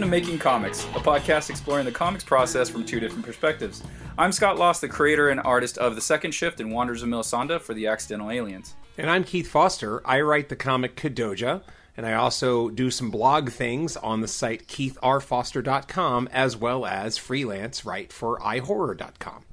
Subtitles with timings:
[0.00, 3.82] Welcome to Making Comics, a podcast exploring the comics process from two different perspectives.
[4.16, 7.58] I'm Scott Loss, the creator and artist of The Second Shift and Wanderers of Melisande
[7.58, 8.76] for the Accidental Aliens.
[8.96, 10.00] And I'm Keith Foster.
[10.08, 11.60] I write the comic Kadoja,
[11.98, 17.84] and I also do some blog things on the site keithrfoster.com as well as freelance
[17.84, 19.44] write for ihorror.com.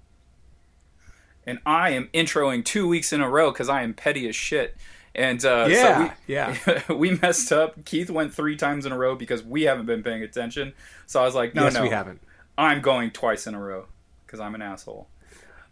[1.45, 4.77] And I am introing two weeks in a row because I am petty as shit.
[5.17, 6.93] And uh, Yeah, so we, yeah.
[6.93, 7.83] we messed up.
[7.85, 10.73] Keith went three times in a row because we haven't been paying attention.
[11.07, 12.21] So I was like, no, yes, no, we haven't.
[12.57, 13.87] I'm going twice in a row
[14.25, 15.07] because I'm an asshole.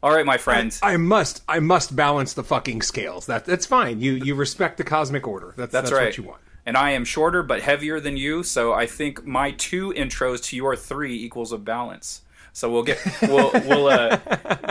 [0.04, 0.80] All right, my friends.
[0.84, 3.26] I must I must balance the fucking scales.
[3.28, 4.02] That that's fine.
[4.02, 5.54] You you respect the cosmic order.
[5.58, 6.06] That's That's, that's, right.
[6.06, 6.42] what you want.
[6.66, 10.56] And I am shorter but heavier than you, so I think my two intros to
[10.56, 12.22] your three equals a balance.
[12.54, 14.18] So we'll get we'll we'll uh,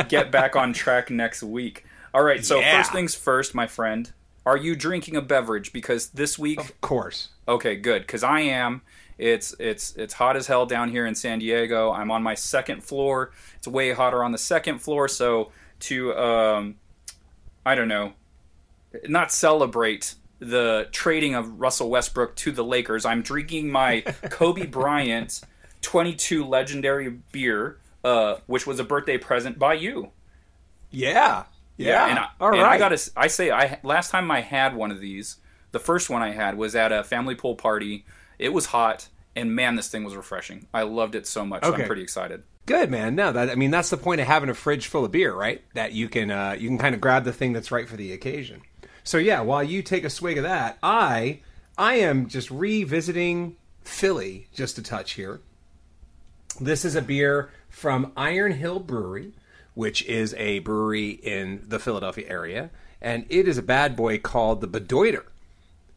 [0.08, 1.84] get back on track next week.
[2.12, 2.44] All right.
[2.44, 2.78] So Yeah.
[2.78, 4.12] first things first, my friend.
[4.46, 5.72] Are you drinking a beverage?
[5.72, 7.28] Because this week, Of course.
[7.48, 8.02] okay, good.
[8.02, 8.82] Because I am.
[9.16, 11.92] It's it's it's hot as hell down here in San Diego.
[11.92, 13.30] I'm on my second floor.
[13.56, 15.06] It's way hotter on the second floor.
[15.08, 16.74] So to um,
[17.64, 18.14] I don't know,
[19.08, 23.04] not celebrate the trading of Russell Westbrook to the Lakers.
[23.06, 24.00] I'm drinking my
[24.30, 25.40] Kobe Bryant
[25.82, 30.10] 22 legendary beer, uh, which was a birthday present by you.
[30.90, 31.44] Yeah.
[31.77, 32.06] Yeah.
[32.06, 32.62] and I, All right.
[32.62, 35.36] I gotta, I say, I last time I had one of these,
[35.72, 38.05] the first one I had was at a family pool party.
[38.39, 40.67] It was hot, and man, this thing was refreshing.
[40.72, 41.62] I loved it so much.
[41.64, 41.83] Okay.
[41.83, 42.42] I'm pretty excited.
[42.67, 43.14] Good man.
[43.14, 45.62] No, that I mean that's the point of having a fridge full of beer, right?
[45.75, 48.13] That you can uh, you can kind of grab the thing that's right for the
[48.13, 48.63] occasion.
[49.02, 51.40] So yeah, while you take a swig of that, I
[51.77, 55.40] I am just revisiting Philly just a touch here.
[56.58, 59.33] This is a beer from Iron Hill Brewery,
[59.74, 62.70] which is a brewery in the Philadelphia area,
[63.01, 65.27] and it is a bad boy called the Bedotter.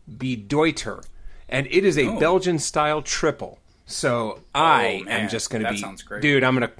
[0.07, 1.03] Bedotter.
[1.49, 2.19] And it is a Oh.
[2.19, 3.59] Belgian style triple.
[3.85, 6.21] So oh, I Oh, am just going to That be sounds great.
[6.21, 6.75] dude, I'm going to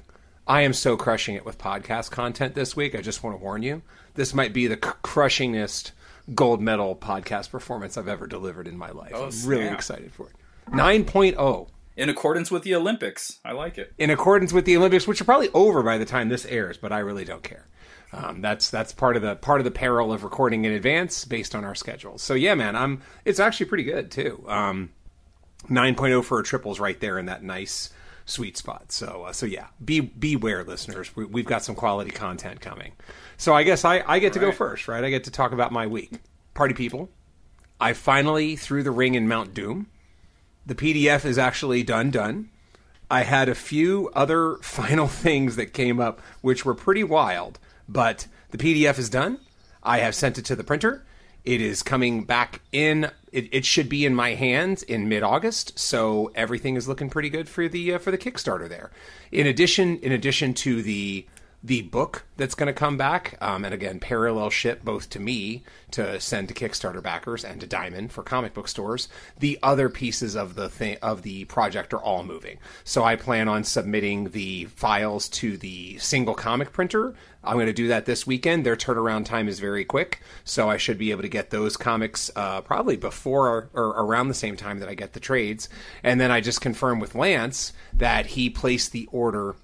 [0.46, 2.94] I am so crushing it with podcast content this week.
[2.94, 3.82] I just want to warn you.
[4.14, 5.90] This might be the c- crushingest
[6.34, 9.12] gold medal podcast performance I've ever delivered in my life.
[9.14, 10.32] Oh, I'm really excited for it.
[10.72, 13.92] 9.0 In accordance with the Olympics, I like it.
[13.98, 16.92] in accordance with the Olympics, which are probably over by the time this airs, but
[16.92, 17.66] I really don't care.
[18.12, 21.54] Um, that's that's part of the part of the peril of recording in advance based
[21.54, 22.22] on our schedules.
[22.22, 24.44] So yeah, man, I'm it's actually pretty good too.
[24.48, 24.90] Um,
[25.68, 27.90] 9.0 for a triples right there in that nice
[28.24, 28.92] sweet spot.
[28.92, 31.14] So uh, so yeah, be beware, listeners.
[31.16, 32.92] We, we've got some quality content coming.
[33.36, 35.02] So I guess I, I get to go first, right?
[35.02, 36.20] I get to talk about my week.
[36.54, 37.10] Party people,
[37.80, 39.88] I finally threw the ring in Mount Doom.
[40.68, 42.50] The PDF is actually done done.
[43.10, 47.58] I had a few other final things that came up which were pretty wild,
[47.88, 49.38] but the PDF is done.
[49.82, 51.06] I have sent it to the printer.
[51.42, 53.10] It is coming back in.
[53.32, 57.48] It, it should be in my hands in mid-August, so everything is looking pretty good
[57.48, 58.90] for the uh, for the Kickstarter there.
[59.32, 61.24] In addition, in addition to the
[61.62, 65.64] the book that's going to come back, um, and again, parallel ship both to me
[65.90, 69.08] to send to Kickstarter backers and to Diamond for comic book stores.
[69.38, 72.58] The other pieces of the thing of the project are all moving.
[72.84, 77.14] So I plan on submitting the files to the single comic printer.
[77.42, 78.64] I'm going to do that this weekend.
[78.64, 82.30] Their turnaround time is very quick, so I should be able to get those comics
[82.36, 85.68] uh, probably before or around the same time that I get the trades.
[86.04, 89.56] And then I just confirm with Lance that he placed the order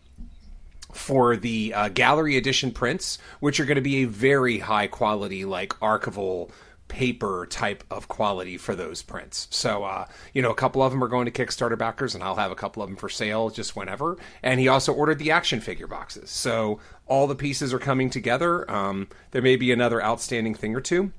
[0.95, 5.45] for the uh, gallery edition prints, which are going to be a very high quality,
[5.45, 6.51] like archival
[6.89, 9.49] paper type of quality for those prints.
[9.51, 12.37] So, uh, you know, a couple of them are going to Kickstarter backers, and I'll
[12.37, 14.17] have a couple of them for sale just whenever.
[14.43, 16.31] And he also ordered the action figure boxes.
[16.31, 18.71] So all the pieces are coming together.
[18.71, 21.13] Um, there may be another outstanding thing or two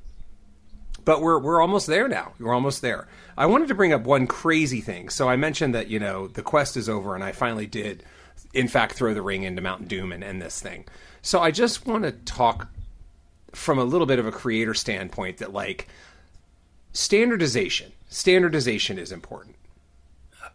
[1.05, 2.33] but we're we're almost there now.
[2.39, 3.07] We're almost there.
[3.37, 5.09] I wanted to bring up one crazy thing.
[5.09, 8.03] So I mentioned that you know the quest is over, and I finally did,
[8.55, 10.85] in fact, throw the ring into Mount Doom and end this thing.
[11.21, 12.69] So I just want to talk
[13.51, 15.87] from a little bit of a creator standpoint that like
[16.93, 17.91] standardization.
[18.07, 19.55] Standardization is important.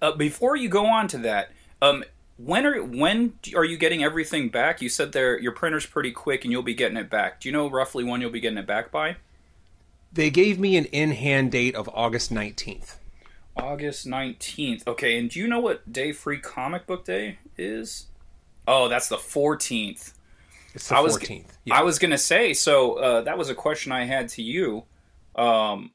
[0.01, 1.51] Uh, before you go on to that,
[1.83, 2.05] um,
[2.39, 4.81] when are when are you getting everything back?
[4.81, 7.41] You said there your printer's pretty quick and you'll be getting it back.
[7.41, 9.17] Do you know roughly when you'll be getting it back by?
[10.13, 12.99] They gave me an in hand date of August nineteenth.
[13.61, 14.87] August 19th.
[14.87, 18.07] Okay, and do you know what day free comic book day is?
[18.67, 20.15] Oh, that's the 14th.
[20.75, 21.59] It's the I was fourteenth.
[21.71, 24.85] I was going to say so uh, that was a question I had to you.
[25.35, 25.93] Um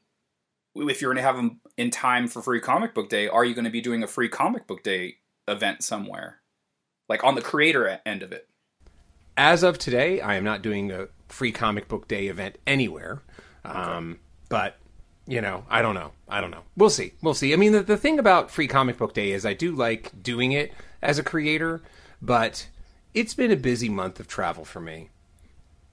[0.74, 3.54] if you're going to have them in time for free comic book day, are you
[3.54, 5.16] going to be doing a free comic book day
[5.48, 6.40] event somewhere?
[7.08, 8.48] Like on the creator end of it.
[9.38, 13.22] As of today, I am not doing a free comic book day event anywhere.
[13.64, 14.18] Um,
[14.50, 14.78] but
[15.26, 16.12] you know, I don't know.
[16.28, 16.62] I don't know.
[16.76, 17.12] We'll see.
[17.20, 17.52] We'll see.
[17.52, 20.52] I mean, the, the thing about Free Comic Book Day is I do like doing
[20.52, 21.82] it as a creator,
[22.22, 22.68] but
[23.12, 25.10] it's been a busy month of travel for me.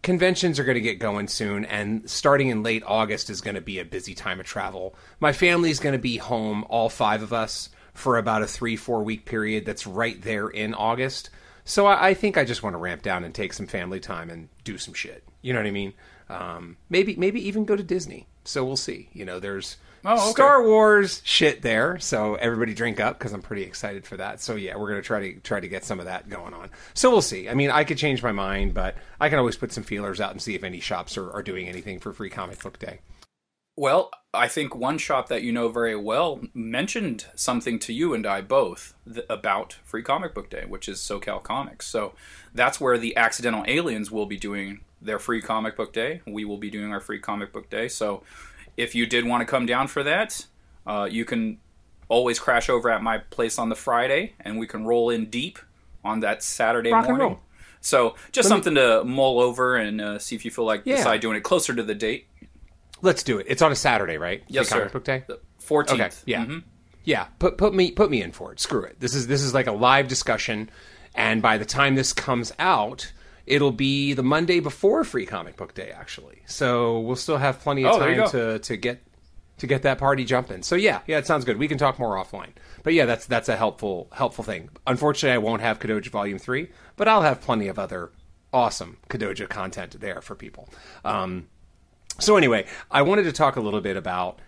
[0.04, 3.62] Conventions are going to get going soon, and starting in late August is going to
[3.62, 4.96] be a busy time of travel.
[5.20, 9.02] My family's going to be home, all five of us, for about a three, four
[9.04, 11.30] week period that's right there in August.
[11.64, 14.30] So I, I think I just want to ramp down and take some family time
[14.30, 15.24] and do some shit.
[15.42, 15.94] You know what I mean?
[16.30, 18.28] Um, maybe maybe even go to Disney.
[18.46, 19.10] So we'll see.
[19.14, 20.32] You know, there's Oh, okay.
[20.32, 21.98] Star Wars shit there.
[22.00, 24.42] So everybody drink up because I'm pretty excited for that.
[24.42, 26.70] So yeah, we're gonna try to try to get some of that going on.
[26.94, 27.50] So we'll see.
[27.50, 30.32] I mean, I could change my mind, but I can always put some feelers out
[30.32, 33.00] and see if any shops are, are doing anything for Free Comic Book Day.
[33.76, 38.26] Well, I think one shop that you know very well mentioned something to you and
[38.28, 41.88] I both th- about Free Comic Book Day, which is SoCal Comics.
[41.88, 42.14] So
[42.54, 46.22] that's where the Accidental Aliens will be doing their Free Comic Book Day.
[46.26, 47.88] We will be doing our Free Comic Book Day.
[47.88, 48.24] So
[48.78, 50.46] if you did want to come down for that,
[50.88, 51.60] uh, you can
[52.10, 55.60] always crash over at my place on the Friday, and we can roll in deep
[56.04, 57.28] on that Saturday Rock and morning.
[57.36, 57.40] roll.
[57.82, 60.98] So just something to mull over and uh, see if you feel like Yeah.
[60.98, 62.28] decide doing it closer to the date.
[63.02, 63.46] Let's do it.
[63.50, 64.44] It's on a Saturday, right?
[64.48, 64.94] Yes, Free Comic sir.
[64.94, 65.24] Book Day.
[65.60, 66.00] Fourteenth.
[66.02, 66.60] Okay, yeah,
[67.04, 67.26] yeah.
[67.40, 68.60] Put put me put me in for it.
[68.60, 69.00] Screw it.
[69.00, 70.70] This is this is like a live discussion,
[71.16, 73.12] and by the time this comes out,
[73.46, 76.44] it'll be the Monday before Free Comic Book Day, actually.
[76.46, 79.04] So we'll still have plenty of Oh, time to to get
[79.58, 80.64] to get that party jumping.
[80.64, 81.58] So yeah, yeah, it sounds good.
[81.58, 82.50] We can talk more offline.
[82.84, 84.70] But yeah, that's that's a helpful helpful thing.
[84.88, 88.12] Unfortunately, I won't have Kadoja Volume Three, but I'll have plenty of other
[88.52, 90.70] awesome Kadoja content there for people.
[91.04, 91.48] Um,
[92.20, 94.40] so anyway, I wanted to talk a little bit about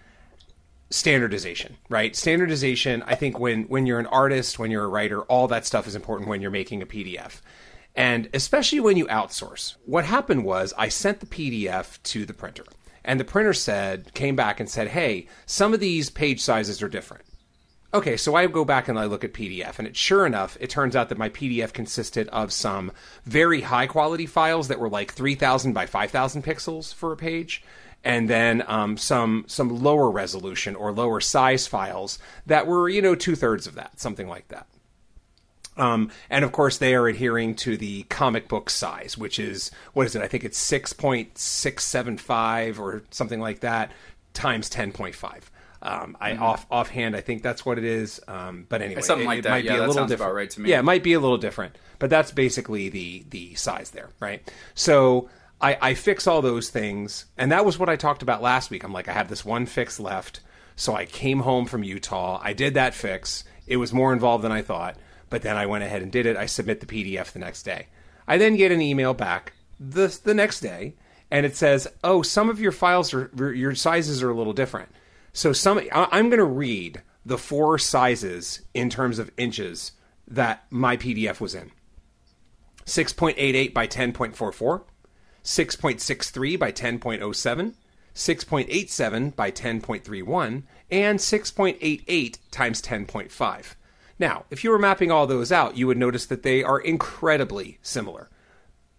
[0.90, 2.16] standardization, right?
[2.16, 5.88] Standardization, I think when when you're an artist, when you're a writer, all that stuff
[5.88, 7.42] is important when you're making a PDF.
[7.96, 9.76] And especially when you outsource.
[9.86, 12.66] What happened was I sent the PDF to the printer.
[13.06, 16.90] And the printer said came back and said, "Hey, some of these page sizes are
[16.90, 17.24] different."
[17.94, 20.70] Okay, so I go back and I look at PDF, and it sure enough, it
[20.70, 22.92] turns out that my PDF consisted of some
[23.24, 27.64] very high quality files that were like 3,000 by 5,000 pixels for a page,
[28.04, 33.16] and then um, some some lower resolution or lower size files that were you know
[33.16, 34.68] two thirds of that, something like that.
[35.78, 40.06] Um, and of course, they are adhering to the comic book size, which is what
[40.06, 40.22] is it?
[40.22, 43.92] I think it's six point six seven five or something like that
[44.34, 45.52] times ten point five.
[45.82, 48.20] Um, I off offhand, I think that's what it is.
[48.28, 49.50] Um, but anyway, Something it- like it that.
[49.52, 50.36] might Yeah, be a that little sounds about different.
[50.36, 50.70] right to me.
[50.72, 54.42] Yeah, it might be a little different, but that's basically the the size there, right?
[54.74, 55.30] So
[55.62, 58.84] I, I fix all those things, and that was what I talked about last week.
[58.84, 60.40] I'm like, I have this one fix left,
[60.76, 62.40] so I came home from Utah.
[62.44, 63.44] I did that fix.
[63.68, 64.96] It was more involved than I thought,
[65.36, 66.38] but then I went ahead and did it.
[66.38, 67.88] I submit the PDF the next day.
[68.26, 70.94] I then get an email back the the next day,
[71.30, 74.88] and it says, "Oh, some of your files are your sizes are a little different."
[75.34, 79.92] So some I'm going to read the four sizes in terms of inches
[80.26, 81.74] that my PDF was in.
[82.86, 84.84] 6.88 by 10.44,
[85.44, 87.74] 6.63 by 10.07,
[88.16, 93.76] 6.87 by 10.31, and 6.88 times 10.5.
[94.18, 97.80] Now, if you were mapping all those out, you would notice that they are incredibly
[97.82, 98.30] similar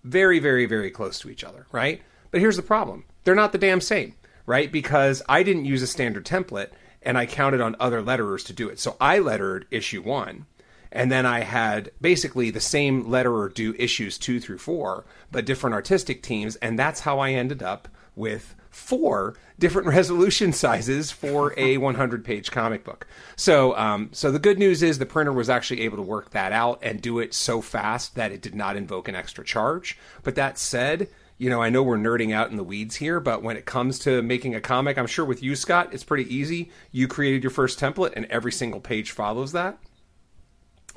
[0.07, 2.01] very, very, very close to each other, right?
[2.31, 4.15] But here's the problem they're not the damn same,
[4.47, 4.71] right?
[4.71, 6.71] Because I didn't use a standard template
[7.03, 8.81] and I counted on other letterers to do it.
[8.81, 10.47] So I lettered issue one,
[10.91, 15.75] and then I had basically the same letterer do issues two through four, but different
[15.75, 21.77] artistic teams, and that's how I ended up with four different resolution sizes for a
[21.79, 23.07] 100 page comic book.
[23.35, 26.53] So, um, so the good news is the printer was actually able to work that
[26.53, 29.99] out and do it so fast that it did not invoke an extra charge.
[30.23, 33.43] But that said, you know, I know we're nerding out in the weeds here, but
[33.43, 36.71] when it comes to making a comic, I'm sure with you, Scott, it's pretty easy.
[36.93, 39.79] You created your first template and every single page follows that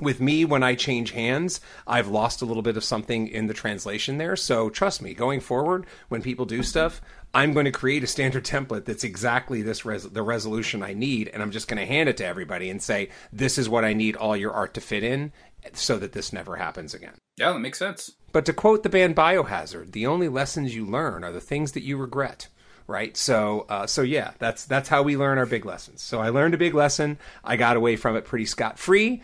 [0.00, 3.54] with me when I change hands, I've lost a little bit of something in the
[3.54, 4.36] translation there.
[4.36, 7.00] So trust me, going forward, when people do stuff,
[7.32, 11.28] I'm going to create a standard template that's exactly this res- the resolution I need,
[11.28, 13.92] and I'm just going to hand it to everybody and say, "This is what I
[13.92, 15.32] need all your art to fit in,"
[15.72, 17.14] so that this never happens again.
[17.36, 18.12] Yeah, that makes sense.
[18.32, 21.82] But to quote the band Biohazard, the only lessons you learn are the things that
[21.84, 22.48] you regret.
[22.86, 26.02] Right, so uh, so yeah, that's that's how we learn our big lessons.
[26.02, 27.18] So I learned a big lesson.
[27.44, 29.22] I got away from it pretty scot free.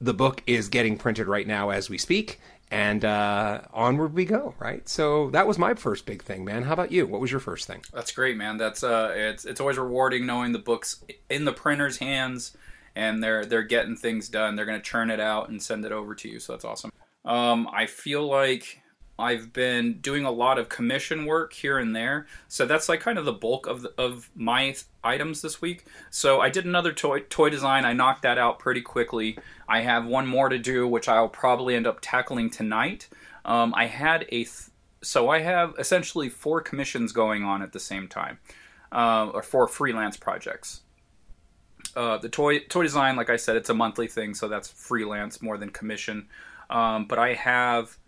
[0.00, 2.38] The book is getting printed right now as we speak,
[2.74, 4.54] and uh, onward we go.
[4.58, 6.64] Right, so that was my first big thing, man.
[6.64, 7.06] How about you?
[7.06, 7.82] What was your first thing?
[7.92, 8.56] That's great, man.
[8.56, 12.56] That's uh, it's it's always rewarding knowing the books in the printer's hands,
[12.96, 14.56] and they're they're getting things done.
[14.56, 16.40] They're gonna churn it out and send it over to you.
[16.40, 16.90] So that's awesome.
[17.24, 18.82] Um, I feel like
[19.18, 22.26] I've been doing a lot of commission work here and there.
[22.48, 25.84] So that's like kind of the bulk of the, of my th- items this week.
[26.10, 27.84] So I did another toy toy design.
[27.84, 29.38] I knocked that out pretty quickly.
[29.68, 33.08] I have one more to do, which I'll probably end up tackling tonight.
[33.44, 34.70] Um, I had a th-
[35.02, 38.38] so I have essentially four commissions going on at the same time,
[38.90, 40.80] uh, or four freelance projects.
[41.94, 45.40] Uh, the toy toy design, like I said, it's a monthly thing, so that's freelance
[45.40, 46.26] more than commission.
[46.68, 47.98] Um, but I have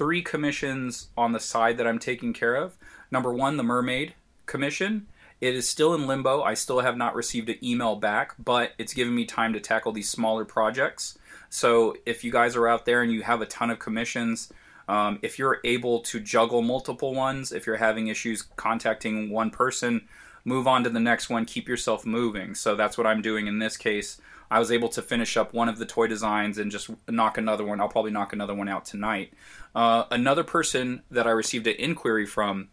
[0.00, 2.78] three commissions on the side that I'm taking care of.
[3.10, 4.14] Number one, the mermaid
[4.46, 5.08] commission.
[5.42, 6.40] It is still in limbo.
[6.40, 9.92] I still have not received an email back, but it's given me time to tackle
[9.92, 11.18] these smaller projects.
[11.50, 14.50] So if you guys are out there and you have a ton of commissions,
[14.88, 20.08] um, if you're able to juggle multiple ones, if you're having issues contacting one person,
[20.46, 21.44] move on to the next one.
[21.44, 22.54] Keep yourself moving.
[22.54, 24.18] So that's what I'm doing in this case.
[24.50, 27.64] I was able to finish up one of the toy designs and just knock another
[27.64, 27.80] one.
[27.80, 29.32] I'll probably knock another one out tonight.
[29.74, 32.68] Uh, another person that I received an inquiry from,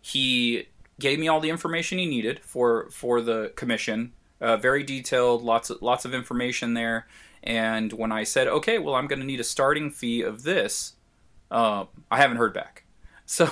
[0.00, 0.68] he
[1.00, 4.12] gave me all the information he needed for for the commission.
[4.40, 7.06] Uh, very detailed, lots of lots of information there.
[7.42, 10.94] And when I said, okay, well, I'm going to need a starting fee of this,
[11.50, 12.84] uh, I haven't heard back.
[13.26, 13.50] So,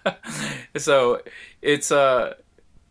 [0.76, 1.22] so
[1.62, 2.34] it's uh,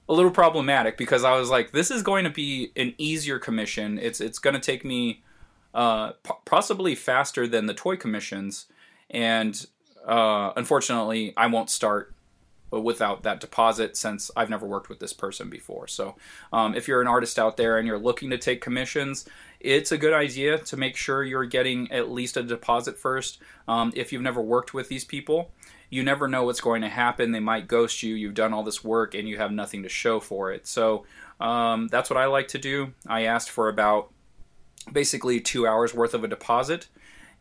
[0.09, 3.97] a little problematic because I was like, this is going to be an easier commission.
[3.97, 5.23] It's it's going to take me
[5.73, 8.67] uh, p- possibly faster than the toy commissions,
[9.09, 9.65] and
[10.05, 12.13] uh, unfortunately, I won't start
[12.71, 15.87] without that deposit since I've never worked with this person before.
[15.87, 16.15] So,
[16.51, 19.25] um, if you're an artist out there and you're looking to take commissions,
[19.59, 23.39] it's a good idea to make sure you're getting at least a deposit first.
[23.67, 25.51] Um, if you've never worked with these people,
[25.93, 27.31] you never know what's going to happen.
[27.31, 28.15] They might ghost you.
[28.15, 30.65] You've done all this work and you have nothing to show for it.
[30.65, 31.05] So,
[31.39, 32.93] um, that's what I like to do.
[33.07, 34.11] I asked for about
[34.91, 36.87] basically two hours worth of a deposit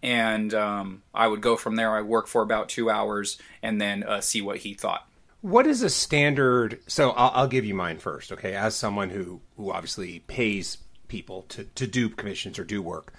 [0.02, 1.97] and um, I would go from there.
[1.97, 5.09] I work for about two hours and then uh, see what he thought.
[5.40, 6.80] What is a standard?
[6.87, 8.54] So I'll, I'll, give you mine first, okay?
[8.54, 10.78] As someone who who obviously pays
[11.09, 13.12] people to to do commissions or do work,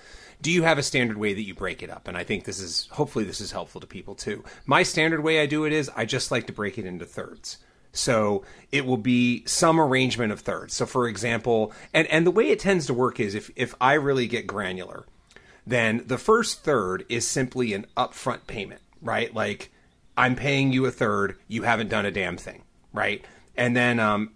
[0.44, 2.08] do you have a standard way that you break it up?
[2.08, 4.44] And I think this is hopefully this is helpful to people too.
[4.66, 7.58] My standard way I do it is I just like to break it into thirds.
[7.94, 10.74] So it will be some arrangement of thirds.
[10.74, 13.94] So for example, and and the way it tends to work is if if I
[13.94, 15.06] really get granular,
[15.66, 19.34] then the first third is simply an upfront payment, right?
[19.34, 19.72] Like
[20.18, 23.26] I'm paying you a third, you haven't done a damn thing, right?
[23.56, 24.32] And then, um,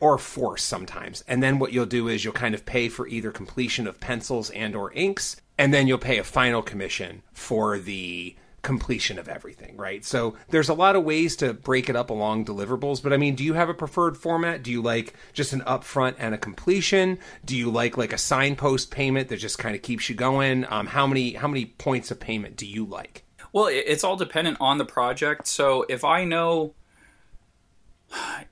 [0.00, 1.24] or force sometimes.
[1.26, 4.50] And then what you'll do is you'll kind of pay for either completion of pencils
[4.50, 9.76] and or inks, and then you'll pay a final commission for the completion of everything,
[9.76, 10.04] right?
[10.04, 13.34] So there's a lot of ways to break it up along deliverables, but I mean,
[13.34, 14.62] do you have a preferred format?
[14.62, 17.18] Do you like just an upfront and a completion?
[17.44, 20.66] Do you like like a signpost payment that just kind of keeps you going?
[20.68, 23.24] Um, how many how many points of payment do you like?
[23.52, 25.48] Well, it's all dependent on the project.
[25.48, 26.74] So if I know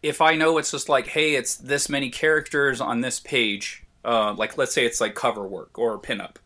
[0.03, 4.35] if I know it's just like, hey, it's this many characters on this page, uh,
[4.35, 6.37] like let's say it's like cover work or pinup,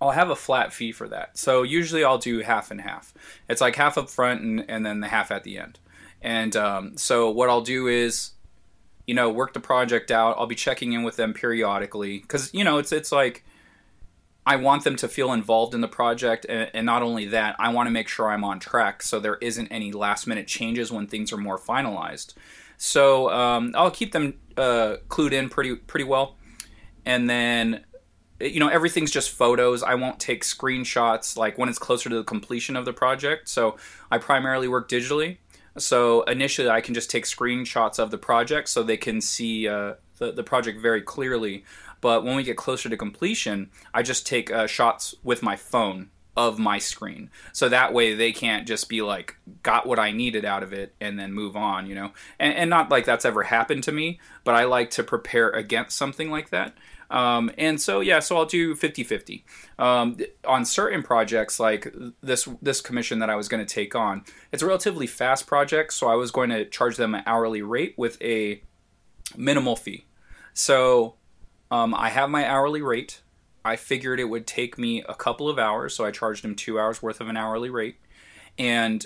[0.00, 1.38] I'll have a flat fee for that.
[1.38, 3.14] So usually I'll do half and half.
[3.48, 5.78] It's like half up front and, and then the half at the end.
[6.20, 8.30] And um, so what I'll do is,
[9.06, 10.36] you know, work the project out.
[10.38, 13.44] I'll be checking in with them periodically because you know it's it's like
[14.46, 17.72] I want them to feel involved in the project, and, and, not only that, I
[17.72, 21.06] want to make sure I'm on track so there isn't any last minute changes when
[21.06, 22.34] things are more finalized.
[22.76, 26.36] So um, I'll keep them uh, clued in pretty pretty well,
[27.06, 27.84] and then
[28.40, 29.82] you know everything's just photos.
[29.82, 33.48] I won't take screenshots like when it's closer to the completion of the project.
[33.48, 33.76] So
[34.10, 35.38] I primarily work digitally.
[35.78, 39.94] So initially, I can just take screenshots of the project so they can see uh,
[40.18, 41.64] the, the project very clearly
[42.04, 46.10] but when we get closer to completion, I just take uh, shots with my phone
[46.36, 47.30] of my screen.
[47.54, 50.94] So that way they can't just be like, got what I needed out of it
[51.00, 52.12] and then move on, you know?
[52.38, 55.96] And, and not like that's ever happened to me, but I like to prepare against
[55.96, 56.76] something like that.
[57.08, 59.46] Um, and so, yeah, so I'll do 50 50.
[59.78, 61.90] Um, on certain projects, like
[62.22, 65.94] this, this commission that I was going to take on, it's a relatively fast project,
[65.94, 68.62] so I was going to charge them an hourly rate with a
[69.38, 70.04] minimal fee.
[70.52, 71.14] So
[71.74, 73.20] um, I have my hourly rate.
[73.64, 76.78] I figured it would take me a couple of hours, so I charged him two
[76.78, 77.96] hours worth of an hourly rate.
[78.56, 79.04] And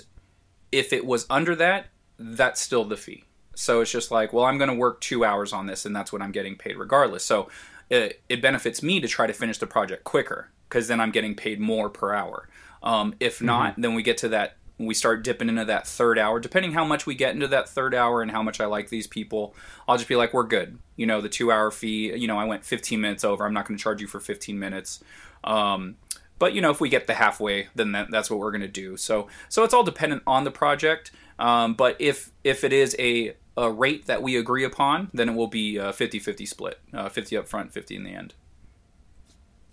[0.71, 1.87] if it was under that,
[2.19, 3.23] that's still the fee.
[3.55, 6.13] So it's just like, well, I'm going to work two hours on this, and that's
[6.13, 7.25] what I'm getting paid regardless.
[7.25, 7.49] So
[7.89, 11.33] it, it benefits me to try to finish the project quicker because then I'm getting
[11.33, 12.49] paid more per hour.
[12.83, 13.81] Um, if not, mm-hmm.
[13.81, 16.85] then we get to that when we start dipping into that third hour, depending how
[16.85, 19.53] much we get into that third hour and how much I like these people,
[19.89, 20.79] I'll just be like, we're good.
[20.95, 23.45] You know, the two hour fee, you know, I went 15 minutes over.
[23.45, 25.03] I'm not going to charge you for 15 minutes.
[25.43, 25.97] Um,
[26.39, 28.69] but you know, if we get the halfway, then that, that's what we're going to
[28.69, 28.95] do.
[28.95, 31.11] So so it's all dependent on the project.
[31.37, 35.35] Um, but if if it is a a rate that we agree upon, then it
[35.35, 38.33] will be a 50-50 split, uh, 50 up front, 50 in the end.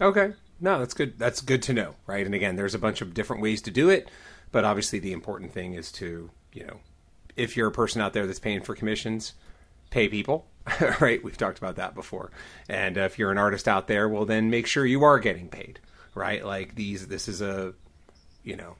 [0.01, 0.33] Okay.
[0.61, 1.19] No, that's good.
[1.19, 2.27] That's good to know, right?
[2.27, 4.09] And again, there's a bunch of different ways to do it,
[4.53, 6.81] but obviously the important thing is to, you know,
[7.37, 9.35] if you're a person out there that's paying for commissions,
[9.91, 10.47] pay people,
[11.01, 11.23] right?
[11.23, 12.31] We've talked about that before.
[12.69, 15.81] And if you're an artist out there, well, then make sure you are getting paid,
[16.15, 16.45] right?
[16.45, 17.75] Like these, this is a,
[18.43, 18.77] you know,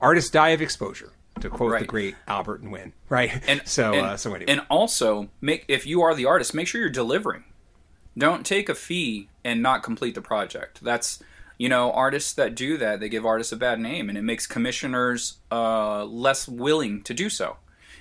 [0.00, 1.80] artists die of exposure, to quote Right.
[1.80, 3.40] the great Albert and Wynn, right?
[3.48, 6.66] And so, and, uh, so anyway, and also make if you are the artist, make
[6.66, 7.44] sure you're delivering.
[8.18, 10.82] Don't take a fee and not complete the project.
[10.82, 11.22] That's
[11.60, 14.46] you know artists that do that they give artists a bad name, and it makes
[14.46, 17.58] commissioners uh, less willing to do so,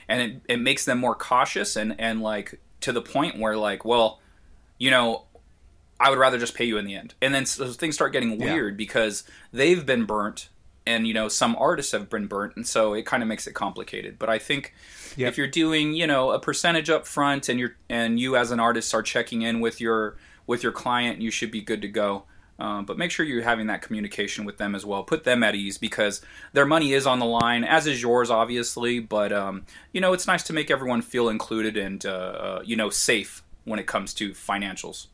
[0.07, 3.83] and it, it makes them more cautious and and like to the point where like
[3.85, 4.19] well,
[4.77, 5.25] you know.
[6.01, 8.39] I would rather just pay you in the end, and then so things start getting
[8.39, 8.53] Yeah.
[8.53, 10.47] weird because they've been burnt,
[10.87, 13.53] and you know some artists have been burnt, and so it kind of makes it
[13.53, 14.17] complicated.
[14.17, 14.73] But I think
[15.17, 15.27] Yep.
[15.27, 18.61] if you're doing you know a percentage up front and you're and you as an
[18.61, 20.15] artist are checking in with your
[20.47, 22.23] with your client you should be good to go
[22.59, 25.55] um, but make sure you're having that communication with them as well put them at
[25.55, 26.21] ease because
[26.53, 30.27] their money is on the line as is yours obviously but um, you know it's
[30.27, 34.13] nice to make everyone feel included and uh, uh, you know safe when it comes
[34.13, 35.07] to financials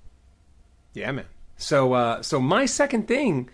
[0.96, 1.26] Yeah, man.
[1.58, 3.50] So, uh, so my second thing,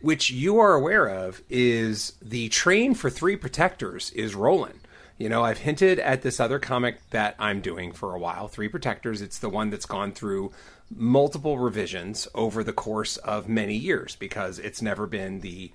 [0.00, 4.78] which you are aware of, is the train for three protectors is rolling.
[5.22, 8.66] You know, I've hinted at this other comic that I'm doing for a while, Three
[8.66, 9.22] Protectors.
[9.22, 10.50] It's the one that's gone through
[10.92, 15.70] multiple revisions over the course of many years because it's never been the,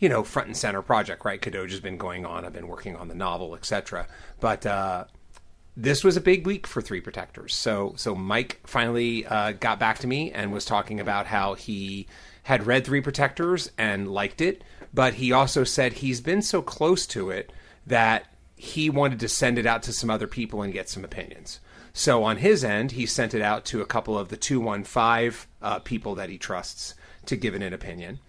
[0.00, 1.40] you know, front and center project, right?
[1.40, 2.44] Kadoja's been going on.
[2.44, 4.08] I've been working on the novel, etc.
[4.40, 5.04] But uh,
[5.76, 7.54] this was a big week for three protectors.
[7.54, 12.08] So so Mike finally uh, got back to me and was talking about how he
[12.42, 17.06] had read three protectors and liked it, but he also said he's been so close
[17.06, 17.52] to it
[17.86, 18.26] that
[18.58, 21.60] he wanted to send it out to some other people and get some opinions.
[21.92, 24.84] So on his end, he sent it out to a couple of the two one
[24.84, 26.94] five uh, people that he trusts
[27.26, 28.20] to give it an opinion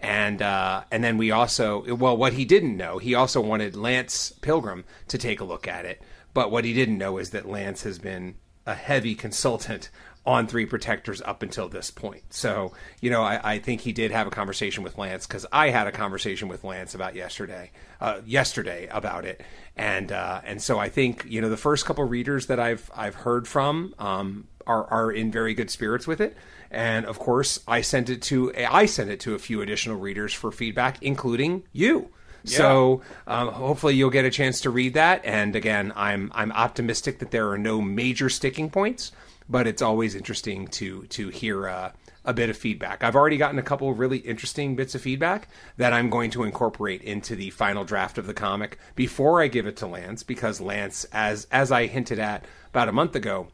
[0.00, 4.32] and uh, and then we also well what he didn't know he also wanted Lance
[4.40, 6.02] Pilgrim to take a look at it
[6.34, 8.34] but what he didn't know is that Lance has been
[8.66, 9.90] a heavy consultant
[10.26, 12.22] on three protectors up until this point.
[12.30, 15.70] So you know I, I think he did have a conversation with Lance because I
[15.70, 19.42] had a conversation with Lance about yesterday uh, yesterday about it.
[19.76, 23.14] And uh, and so I think you know the first couple readers that I've I've
[23.14, 26.36] heard from um, are are in very good spirits with it.
[26.70, 30.32] And of course I sent it to I sent it to a few additional readers
[30.32, 32.10] for feedback, including you.
[32.44, 35.24] So um, hopefully you'll get a chance to read that.
[35.24, 39.10] And again, I'm I'm optimistic that there are no major sticking points,
[39.48, 41.92] but it's always interesting to to hear uh,
[42.24, 43.04] a bit of feedback.
[43.04, 46.42] I've already gotten a couple of really interesting bits of feedback that I'm going to
[46.42, 50.60] incorporate into the final draft of the comic before I give it to Lance, because
[50.60, 53.48] Lance, as as I hinted at about a month ago,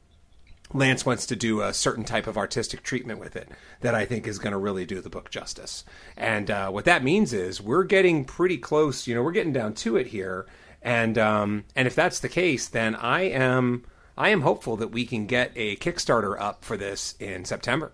[0.73, 3.51] Lance wants to do a certain type of artistic treatment with it
[3.83, 5.85] that I think is going to really do the book justice.
[6.17, 9.07] And uh, what that means is we're getting pretty close.
[9.07, 10.47] You know, we're getting down to it here.
[10.81, 13.85] And um, and if that's the case, then I am
[14.23, 17.91] I am hopeful that we can get a Kickstarter up for this in September.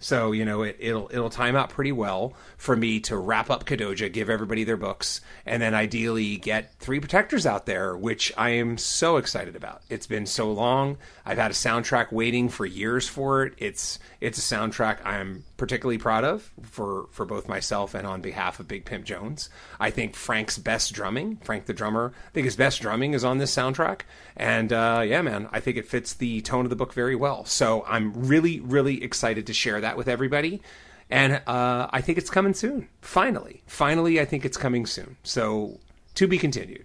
[0.00, 3.64] So you know it, it'll it'll time out pretty well for me to wrap up
[3.64, 8.50] Kadoja, give everybody their books, and then ideally get three protectors out there, which I
[8.50, 9.82] am so excited about.
[9.88, 10.98] It's been so long.
[11.26, 13.54] I've had a soundtrack waiting for years for it.
[13.58, 18.60] It's it's a soundtrack I'm particularly proud of for for both myself and on behalf
[18.60, 19.50] of Big Pimp Jones.
[19.80, 23.38] I think Frank's best drumming, Frank the drummer, I think his best drumming is on
[23.38, 24.02] this soundtrack,
[24.36, 27.44] and uh, yeah, man, I think it fits the tone of the book very well.
[27.44, 30.60] So I'm really really excited to share that with everybody.
[31.10, 32.88] And uh, I think it's coming soon.
[33.00, 35.16] Finally, finally, I think it's coming soon.
[35.22, 35.80] So
[36.14, 36.84] to be continued.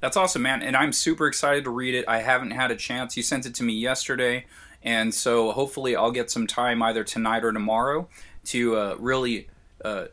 [0.00, 0.62] That's awesome, man.
[0.62, 2.04] And I'm super excited to read it.
[2.08, 3.16] I haven't had a chance.
[3.16, 4.46] You sent it to me yesterday.
[4.82, 8.08] And so hopefully I'll get some time either tonight or tomorrow
[8.46, 9.48] to uh, really,
[9.84, 10.06] uh,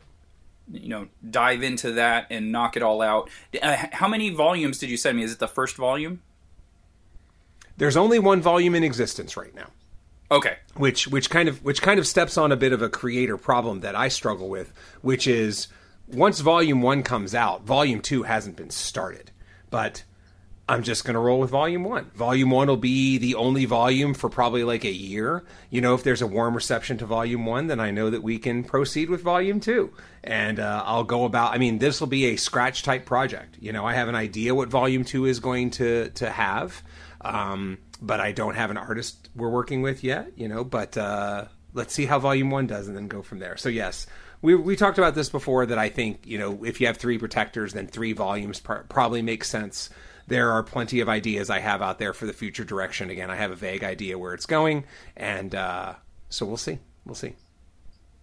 [0.70, 3.30] you know, dive into that and knock it all out.
[3.60, 5.24] Uh, how many volumes did you send me?
[5.24, 6.22] Is it the first volume?
[7.76, 9.70] There's only one volume in existence right now.
[10.30, 10.56] Okay.
[10.76, 13.80] which which kind of which kind of steps on a bit of a creator problem
[13.80, 15.68] that I struggle with, which is
[16.06, 19.30] once volume 1 comes out, volume 2 hasn't been started.
[19.70, 20.04] But
[20.68, 22.12] I'm just going to roll with volume 1.
[22.14, 25.44] Volume 1 will be the only volume for probably like a year.
[25.68, 28.38] You know, if there's a warm reception to volume 1, then I know that we
[28.38, 29.92] can proceed with volume 2.
[30.22, 33.56] And uh, I'll go about I mean, this will be a scratch type project.
[33.60, 36.84] You know, I have an idea what volume 2 is going to to have.
[37.20, 40.64] Um, but I don't have an artist we're working with yet, you know.
[40.64, 43.56] But uh, let's see how Volume One does, and then go from there.
[43.56, 44.06] So yes,
[44.42, 45.66] we we talked about this before.
[45.66, 49.22] That I think you know if you have three protectors, then three volumes pr- probably
[49.22, 49.90] makes sense.
[50.26, 53.10] There are plenty of ideas I have out there for the future direction.
[53.10, 54.84] Again, I have a vague idea where it's going,
[55.16, 55.94] and uh,
[56.28, 56.78] so we'll see.
[57.04, 57.34] We'll see.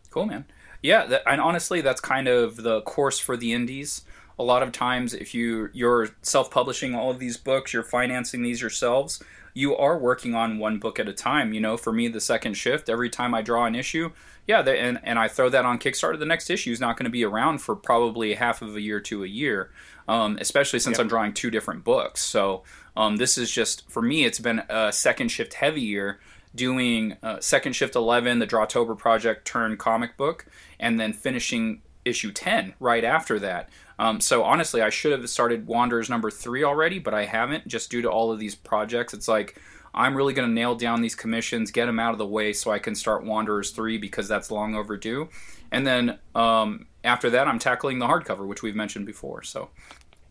[0.10, 0.46] Cool, man.
[0.82, 4.04] Yeah, that, and honestly, that's kind of the course for the indies.
[4.40, 8.62] A lot of times, if you you're self-publishing all of these books, you're financing these
[8.62, 9.22] yourselves.
[9.54, 11.54] You are working on one book at a time.
[11.54, 12.90] You know, for me, the second shift.
[12.90, 14.12] Every time I draw an issue,
[14.46, 16.20] yeah, the, and and I throw that on Kickstarter.
[16.20, 19.00] The next issue is not going to be around for probably half of a year
[19.02, 19.72] to a year,
[20.08, 21.06] um, especially since Yep.
[21.06, 22.22] I'm drawing two different books.
[22.22, 22.64] So
[22.96, 24.26] um, this is just for me.
[24.26, 26.20] It's been a second shift heavy year
[26.56, 30.46] doing uh, second shift 11 the drawtober project turn comic book
[30.80, 33.70] and then finishing issue 10 right after that
[34.00, 37.90] um, so honestly i should have started wanderers number three already but i haven't just
[37.90, 39.60] due to all of these projects it's like
[39.94, 42.72] i'm really going to nail down these commissions get them out of the way so
[42.72, 45.28] i can start wanderers 3 because that's long overdue
[45.72, 49.70] and then um, after that i'm tackling the hardcover which we've mentioned before so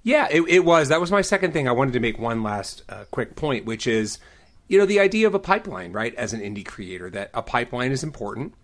[0.07, 0.87] Yeah, it, it was.
[0.89, 1.67] That was my second thing.
[1.67, 4.21] I wanted to make one last uh, quick point, which is,
[4.69, 6.15] you know, the idea of a pipeline, right?
[6.15, 8.55] As an indie creator, that a pipeline is important,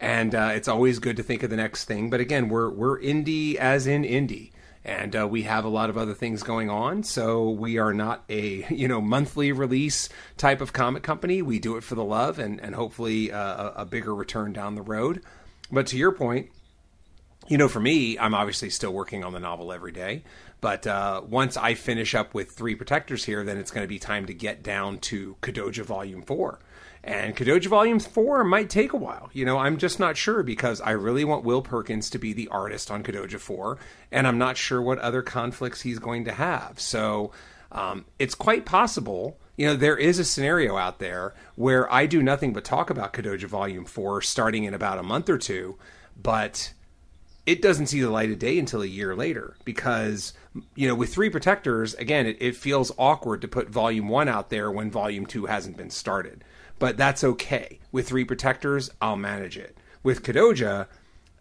[0.00, 2.10] and uh, it's always good to think of the next thing.
[2.10, 4.50] But again, we're we're indie as in indie,
[4.84, 7.02] and uh, we have a lot of other things going on.
[7.02, 10.08] So we are not a you know monthly release
[10.38, 11.42] type of comic company.
[11.42, 14.74] We do it for the love and and hopefully uh, a, a bigger return down
[14.74, 15.22] the road.
[15.70, 16.48] But to your point,
[17.46, 20.24] you know, for me, I'm obviously still working on the novel every day.
[20.60, 23.98] But uh, once I finish up with three protectors here, then it's going to be
[23.98, 26.58] time to get down to Kadoja Volume 4.
[27.02, 29.30] And Kadoja Volume 4 might take a while.
[29.32, 32.48] You know, I'm just not sure because I really want Will Perkins to be the
[32.48, 33.78] artist on Kadoja 4,
[34.12, 36.78] and I'm not sure what other conflicts he's going to have.
[36.78, 37.32] So
[37.72, 39.38] um, it's quite possible.
[39.56, 43.14] You know, there is a scenario out there where I do nothing but talk about
[43.14, 45.78] Kadoja Volume 4 starting in about a month or two,
[46.20, 46.74] but
[47.46, 50.34] it doesn't see the light of day until a year later because
[50.74, 54.50] you know with three protectors again it, it feels awkward to put volume one out
[54.50, 56.44] there when volume two hasn't been started.
[56.78, 57.78] But that's okay.
[57.92, 59.76] With three protectors i'll manage it.
[60.02, 60.86] With kadoja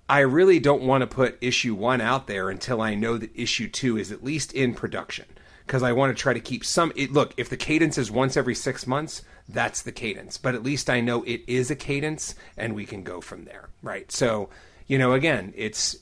[0.07, 3.67] i really don't want to put issue one out there until i know that issue
[3.67, 5.25] two is at least in production.
[5.65, 8.37] Because i want to try to keep some it, look if the cadence is once
[8.37, 10.37] every six months that's the cadence.
[10.37, 13.69] But at least i know it is a cadence and we can go from there
[13.81, 14.11] right?
[14.11, 14.49] So
[14.89, 15.95] you know, again, it's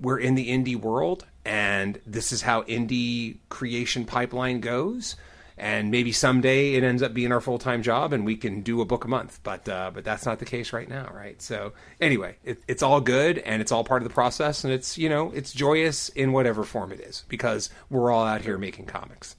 [0.00, 5.16] we're in the indie world, and this is how indie creation pipeline goes.
[5.58, 8.80] And maybe someday it ends up being our full time job, and we can do
[8.80, 9.40] a book a month.
[9.42, 11.40] But uh, but that's not the case right now, right?
[11.42, 14.96] So anyway, it, it's all good, and it's all part of the process, and it's
[14.96, 18.86] you know it's joyous in whatever form it is because we're all out here making
[18.86, 19.36] comics.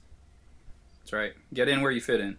[1.00, 1.32] That's right.
[1.52, 2.38] Get in where you fit in.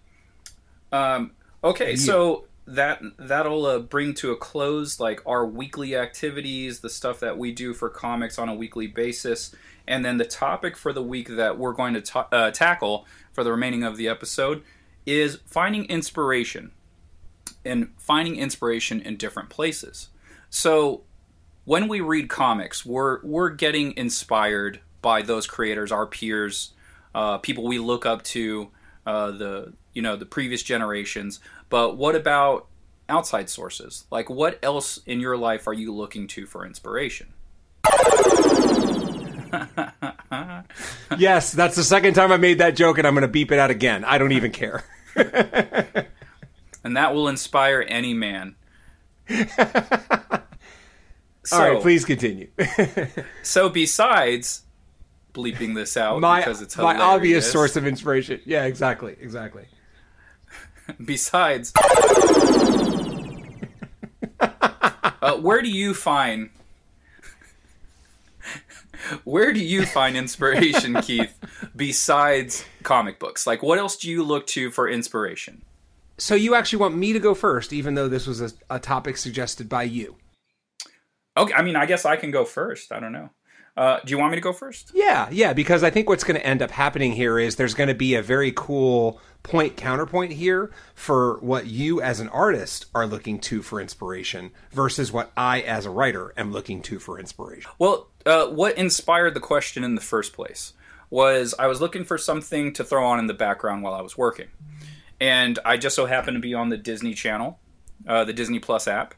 [0.91, 1.31] Um,
[1.63, 7.19] okay, so that that'll uh, bring to a close like our weekly activities, the stuff
[7.19, 9.55] that we do for comics on a weekly basis,
[9.87, 13.43] and then the topic for the week that we're going to ta- uh, tackle for
[13.43, 14.63] the remaining of the episode
[15.05, 16.71] is finding inspiration
[17.63, 20.09] and finding inspiration in different places.
[20.49, 21.03] So
[21.65, 26.73] when we read comics, we're we're getting inspired by those creators, our peers,
[27.13, 28.69] uh, people we look up to,
[29.05, 31.39] uh, the you know the previous generations.
[31.69, 32.67] But what about
[33.09, 34.05] outside sources?
[34.11, 37.33] Like, what else in your life are you looking to for inspiration?
[41.17, 43.59] yes, that's the second time I made that joke, and I'm going to beep it
[43.59, 44.03] out again.
[44.05, 44.83] I don't even care.
[46.83, 48.55] And that will inspire any man.
[49.31, 49.39] All
[51.43, 52.49] So, right, please continue.
[53.43, 54.63] so besides
[55.33, 56.99] bleeping this out my because it's hilarious.
[56.99, 58.39] my obvious source of inspiration.
[58.45, 59.65] Yeah, exactly, exactly.
[61.05, 61.73] besides
[64.39, 66.49] uh, where do you find
[69.23, 71.37] where do you find inspiration keith
[71.75, 73.47] besides comic books?
[73.47, 75.63] Like what else do you look to for inspiration?
[76.17, 79.17] So you actually want me to go first, even though this was a, a topic
[79.17, 80.15] suggested by you?
[81.37, 82.91] okay i mean i guess i can go first.
[82.91, 83.29] I don't know.
[83.77, 84.91] Uh, do you want me to go first?
[84.93, 87.89] Yeah, yeah, because I think what's going to end up happening here is there's going
[87.89, 93.05] to be a very cool point counterpoint here for what you as an artist are
[93.05, 97.69] looking to for inspiration versus what I as a writer am looking to for inspiration.
[97.77, 100.73] Well, uh, what inspired the question in the first place
[101.11, 104.17] was I was looking for something to throw on in the background while I was
[104.17, 104.47] working.
[105.21, 107.59] And I just so happened to be on the Disney Channel,
[108.07, 109.13] uh, the Disney Plus app,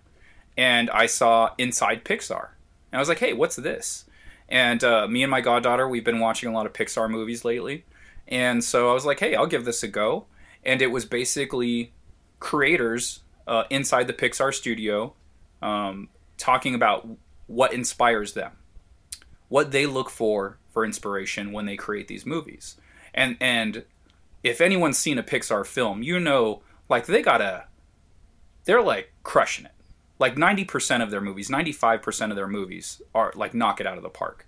[0.58, 2.50] and I saw Inside Pixar.
[2.92, 4.04] And I was like, hey, what's this?
[4.50, 7.86] And uh, me and my goddaughter, we've been watching a lot of Pixar movies lately.
[8.28, 10.26] And so I was like, hey, I'll give this a go.
[10.63, 11.94] And it was basically
[12.40, 15.13] creators uh, inside the Pixar studio
[15.62, 17.08] um, talking about
[17.48, 18.52] what inspires them,
[19.48, 22.76] what they look for for inspiration when they create these movies.
[23.13, 23.86] And and
[24.44, 27.66] if anyone's seen a Pixar film, you know like they got a
[28.66, 29.72] they're like crushing it.
[30.20, 34.04] Like 90% of their movies, 95% of their movies are like knock it out of
[34.04, 34.47] the park.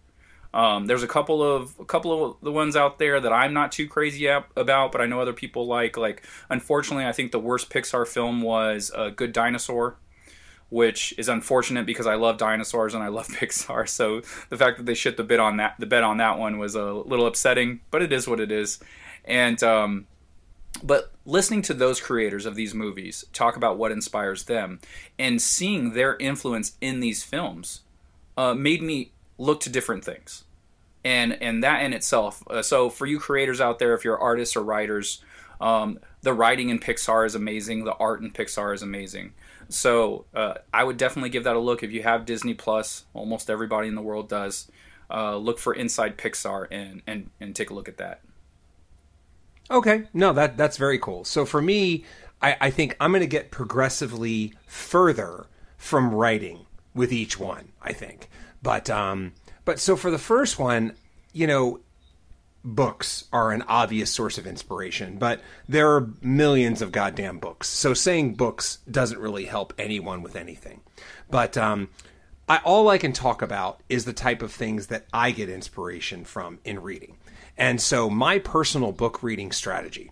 [0.54, 3.72] Um, there's a couple of a couple of the ones out there that I'm not
[3.72, 5.96] too crazy about, but I know other people like.
[5.96, 9.98] Like, unfortunately, I think the worst Pixar film was A Good Dinosaur,
[10.70, 13.88] which is unfortunate because I love dinosaurs and I love Pixar.
[13.88, 16.58] So the fact that they shit the bit on that the bet on that one
[16.58, 18.80] was a little upsetting, but it is what it is.
[19.26, 20.08] And um,
[20.82, 24.80] but listening to those creators of these movies talk about what inspires them
[25.18, 27.82] and seeing their influence in these films
[28.38, 30.44] uh, made me look to different things.
[31.04, 34.56] And and that in itself uh, so for you creators out there if you're artists
[34.56, 35.24] or writers
[35.62, 37.84] um, the writing in pixar is amazing.
[37.84, 39.34] The art in pixar is amazing.
[39.70, 41.84] So uh, i would definitely give that a look.
[41.84, 44.70] If you have disney plus almost everybody in the world does
[45.10, 48.22] uh, look for inside pixar and, and and take a look at that.
[49.72, 50.04] Okay.
[50.14, 51.24] No that that's very cool.
[51.24, 52.04] So for me
[52.42, 55.48] i, I think i'm going to get progressively further
[55.78, 58.30] from writing with each one i think
[58.62, 59.34] but um,
[59.66, 60.94] but so for the first one,
[61.34, 61.80] you know,
[62.64, 67.68] books are an obvious source of inspiration, but there are millions of goddamn books.
[67.68, 70.82] So saying books doesn't really help anyone with anything.
[71.30, 71.90] But um,
[72.48, 76.26] I, all I can talk about is the type of things that I get inspiration
[76.26, 77.18] from in reading.
[77.58, 80.12] And so my personal book reading strategy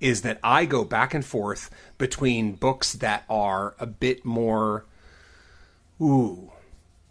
[0.00, 4.86] is that I go back and forth between books that are a bit more,
[6.00, 6.52] ooh,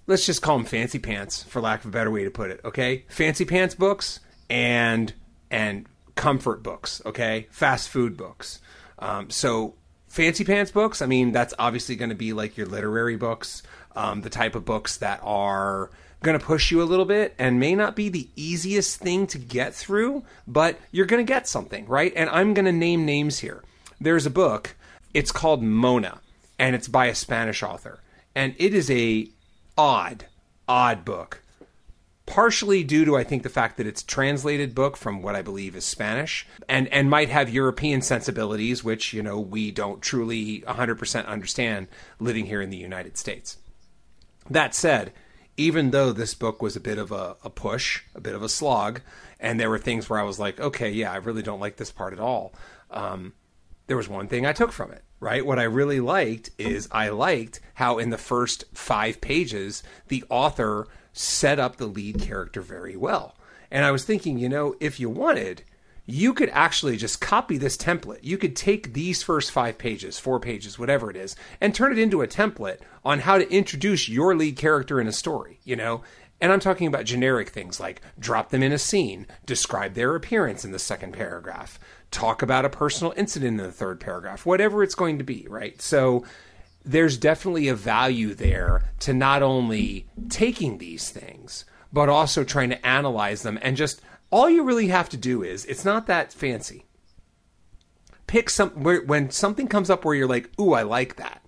[0.07, 2.59] let's just call them fancy pants for lack of a better way to put it
[2.65, 3.05] okay?
[3.07, 5.13] Fancy pants books and
[5.51, 7.47] and comfort books okay?
[7.51, 8.59] Fast food books.
[8.99, 9.75] Um, so
[10.07, 13.61] fancy pants books i mean that's obviously going to be like your literary books
[13.95, 15.91] um, the type of books that are
[16.23, 19.37] going to push you a little bit and may not be the easiest thing to
[19.37, 22.13] get through but you're going to get something right?
[22.15, 23.63] And i'm going to name names here.
[23.99, 24.75] There's a book
[25.13, 26.19] it's called mona
[26.59, 27.99] and it's by a spanish author.
[28.35, 29.29] And it is a
[29.77, 30.25] odd,
[30.67, 31.43] odd book.
[32.25, 35.77] Partially due to I think the fact that it's translated book from what I believe
[35.77, 41.25] is Spanish and and might have European sensibilities which you know we don't truly 100%
[41.25, 41.87] understand
[42.19, 43.57] living here in the United States.
[44.49, 45.13] That said,
[45.55, 48.49] even though this book was a bit of a, a, push, a bit of a
[48.49, 49.01] slog,
[49.39, 51.91] and there were things where I was like, okay, yeah, I really don't like this
[51.91, 52.53] part at all.
[52.91, 53.33] Um,
[53.87, 55.45] there was one thing I took from it right?
[55.45, 60.87] What I really liked is I liked how in the first five pages, the author
[61.13, 63.35] set up the lead character very well.
[63.71, 65.63] And I was thinking, you know, if you wanted,
[66.05, 68.19] you could actually just copy this template.
[68.21, 71.99] You could take these first five pages, four pages, whatever it is, and turn it
[71.99, 76.03] into a template on how to introduce your lead character in a story, you know?
[76.39, 80.63] And I'm talking about generic things like drop them in a scene, describe their appearance
[80.63, 81.79] in the second paragraph,
[82.11, 85.81] talk about a personal incident in the third paragraph, whatever it's going to be, right?
[85.81, 86.23] So
[86.85, 92.85] there's definitely a value there to not only taking these things, but also trying to
[92.85, 96.85] analyze them and just all you really have to do is it's not that fancy.
[98.25, 101.41] Pick some where, when something comes up where you're like, "Ooh, I like that."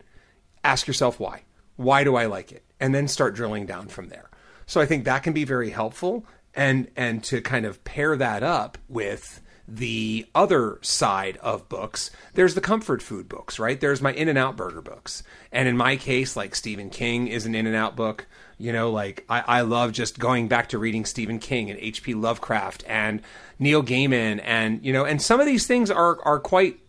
[0.64, 1.44] Ask yourself why.
[1.76, 2.64] Why do I like it?
[2.80, 4.30] And then start drilling down from there.
[4.66, 8.44] So I think that can be very helpful and and to kind of pair that
[8.44, 9.42] up with
[9.76, 13.80] the other side of books, there's the comfort food books, right?
[13.80, 15.24] There's my In and Out Burger books.
[15.52, 18.28] And in my case, like Stephen King is an In and Out book.
[18.58, 22.14] You know, like I, I love just going back to reading Stephen King and H.P.
[22.14, 23.22] Lovecraft and
[23.58, 26.80] Neil Gaiman and you know, and some of these things are are quite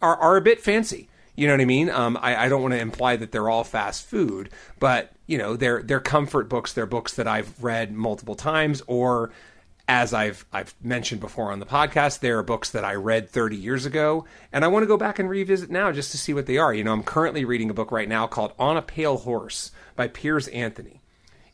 [0.00, 1.08] are are a bit fancy.
[1.36, 1.90] You know what I mean?
[1.90, 5.56] Um, I, I don't want to imply that they're all fast food, but you know,
[5.56, 6.72] they're they're comfort books.
[6.72, 9.30] They're books that I've read multiple times, or
[9.90, 13.56] as I've I've mentioned before on the podcast, there are books that I read 30
[13.56, 16.46] years ago, and I want to go back and revisit now just to see what
[16.46, 16.72] they are.
[16.72, 20.06] You know, I'm currently reading a book right now called On a Pale Horse by
[20.06, 21.00] Piers Anthony.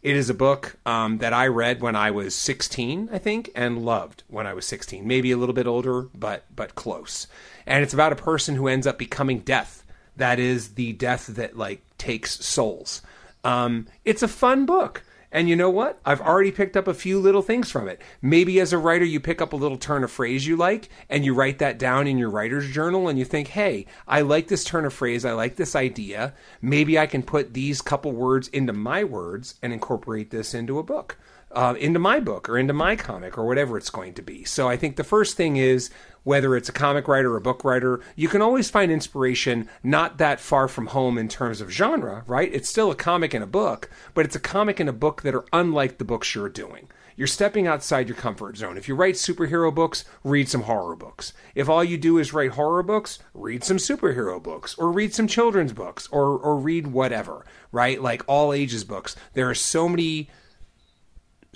[0.02, 3.86] It is a book um, that I read when I was 16, I think, and
[3.86, 5.06] loved when I was 16.
[5.06, 7.28] Maybe a little bit older, but but close.
[7.64, 9.82] And it's about a person who ends up becoming death.
[10.14, 13.00] That is the death that like takes souls.
[13.44, 15.04] Um, it's a fun book.
[15.32, 16.00] And you know what?
[16.04, 18.00] I've already picked up a few little things from it.
[18.22, 21.24] Maybe as a writer, you pick up a little turn of phrase you like and
[21.24, 24.64] you write that down in your writer's journal and you think, hey, I like this
[24.64, 25.24] turn of phrase.
[25.24, 26.34] I like this idea.
[26.62, 30.82] Maybe I can put these couple words into my words and incorporate this into a
[30.82, 31.18] book.
[31.56, 34.44] Uh, into my book or into my comic or whatever it's going to be.
[34.44, 35.90] So I think the first thing is
[36.22, 40.18] whether it's a comic writer or a book writer, you can always find inspiration not
[40.18, 42.52] that far from home in terms of genre, right?
[42.52, 45.34] It's still a comic and a book, but it's a comic and a book that
[45.34, 46.88] are unlike the books you're doing.
[47.16, 48.76] You're stepping outside your comfort zone.
[48.76, 51.32] If you write superhero books, read some horror books.
[51.54, 55.26] If all you do is write horror books, read some superhero books or read some
[55.26, 58.02] children's books or or read whatever, right?
[58.02, 59.16] Like all ages books.
[59.32, 60.28] There are so many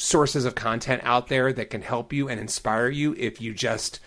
[0.00, 4.00] sources of content out there that can help you and inspire you if you just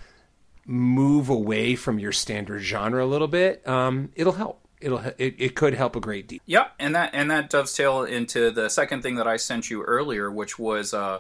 [0.66, 4.60] move away from your standard genre a little bit, um, it'll help.
[4.82, 6.40] It'll it, it could help a great deal.
[6.46, 10.30] Yeah, and that and that dovetail into the second thing that I sent you earlier,
[10.30, 11.20] which was uh,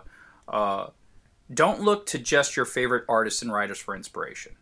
[0.50, 0.88] uh,
[1.54, 4.56] don't look to just your favorite artists and writers for inspiration.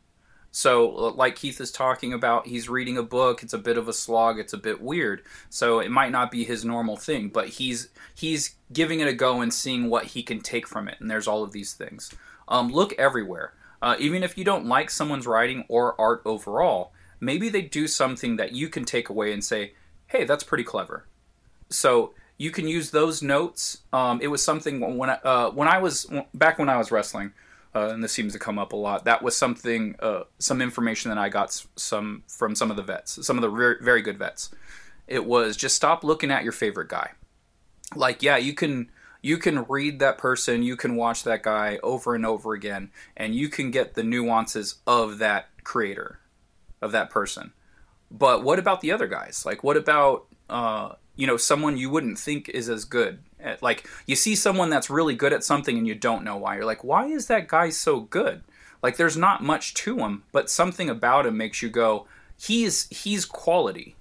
[0.51, 3.41] So, like Keith is talking about, he's reading a book.
[3.41, 4.37] It's a bit of a slog.
[4.37, 5.23] It's a bit weird.
[5.49, 9.39] So it might not be his normal thing, but he's he's giving it a go
[9.41, 10.97] and seeing what he can take from it.
[10.99, 12.11] And there's all of these things.
[12.49, 13.53] Um, look everywhere.
[13.81, 18.35] Uh, even if you don't like someone's writing or art overall, maybe they do something
[18.35, 19.73] that you can take away and say,
[20.07, 21.05] hey, that's pretty clever.
[21.69, 23.79] So you can use those notes.
[23.93, 27.31] Um, it was something when I, uh, when I was back when I was wrestling,
[27.73, 29.05] uh, and this seems to come up a lot.
[29.05, 33.25] That was something, uh, some information that I got some from some of the vets,
[33.25, 34.49] some of the re- very good vets.
[35.07, 37.12] It was just stop looking at your favorite guy.
[37.95, 38.89] Like, yeah, you can
[39.21, 43.36] you can read that person, you can watch that guy over and over again, and
[43.36, 46.19] you can get the nuances of that creator,
[46.81, 47.53] of that person.
[48.10, 49.45] But what about the other guys?
[49.45, 53.19] Like, what about uh, you know someone you wouldn't think is as good?
[53.41, 56.56] Eh, like, you see someone that's really good at something and you don't know why.
[56.56, 58.43] You're like, why is that guy so good?
[58.84, 63.25] Like, there's not much to him, but something about him makes you go, he's he's
[63.25, 63.95] quality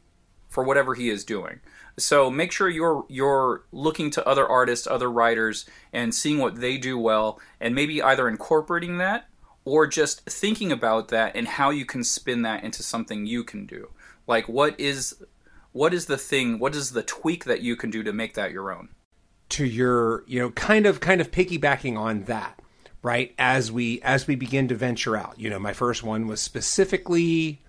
[0.49, 1.61] for whatever he is doing.
[1.99, 6.79] So make sure you're you're looking to other artists, other writers, and seeing what they
[6.79, 9.27] do well, and maybe either incorporating that
[9.65, 13.67] or just thinking about that and how you can spin that into something you can
[13.67, 13.91] do.
[14.27, 15.23] Like what is
[15.73, 16.59] what is the thing?
[16.59, 18.89] What is the tweak that you can do to make that your own?
[19.51, 22.61] To your, you know, kind of kind of piggybacking on that,
[23.03, 23.35] right?
[23.39, 25.39] As we as we begin to venture out.
[25.39, 27.61] You know, my first one was specifically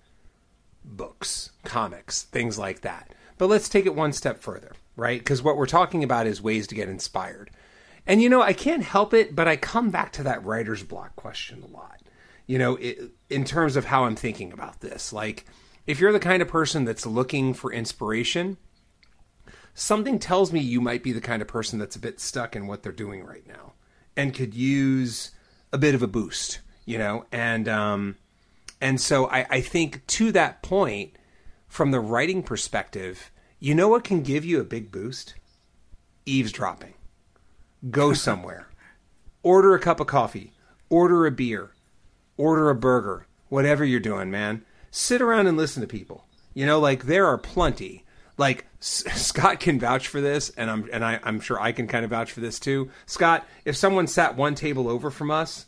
[0.84, 3.14] books, comics, things like that.
[3.38, 5.20] But let's take it one step further, right?
[5.20, 7.50] Because what we're talking about is ways to get inspired.
[8.06, 11.16] And you know, I can't help it, but I come back to that writer's block
[11.16, 12.02] question a lot.
[12.48, 15.14] You know, it, in terms of how I'm thinking about this.
[15.14, 15.46] Like,
[15.88, 18.58] if you're the kind of person that's looking for inspiration,
[19.74, 22.68] something tells me you might be the kind of person that's a bit stuck in
[22.68, 23.74] what they're doing right now
[24.16, 25.32] and could use
[25.72, 27.26] a bit of a boost, you know?
[27.32, 28.16] And, um,
[28.80, 31.14] and so I, I think to that point,
[31.68, 35.36] from the writing perspective, you know what can give you a big boost?
[36.26, 36.94] Eavesdropping.
[37.90, 38.68] Go somewhere.
[39.44, 40.52] order a cup of coffee.
[40.90, 41.72] Order a beer.
[42.36, 43.28] Order a burger.
[43.48, 44.66] Whatever you're doing, man.
[44.90, 46.26] Sit around and listen to people.
[46.54, 48.04] You know, like there are plenty.
[48.38, 51.88] Like S- Scott can vouch for this, and I'm and I, I'm sure I can
[51.88, 52.90] kind of vouch for this too.
[53.06, 55.66] Scott, if someone sat one table over from us,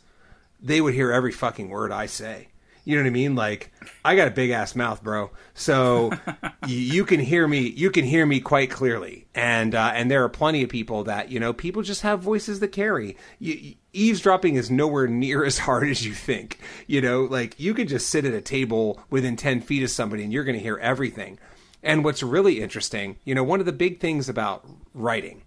[0.60, 2.48] they would hear every fucking word I say.
[2.84, 3.34] You know what I mean?
[3.34, 3.72] Like
[4.04, 5.30] I got a big ass mouth, bro.
[5.54, 6.10] So
[6.66, 7.60] you, can hear me.
[7.60, 9.26] You can hear me quite clearly.
[9.34, 11.54] And uh, and there are plenty of people that you know.
[11.54, 13.16] People just have voices that carry.
[13.38, 16.58] You, eavesdropping is nowhere near as hard as you think.
[16.86, 20.22] You know, like you could just sit at a table within ten feet of somebody,
[20.22, 21.38] and you're going to hear everything.
[21.84, 25.42] And what's really interesting, you know, one of the big things about writing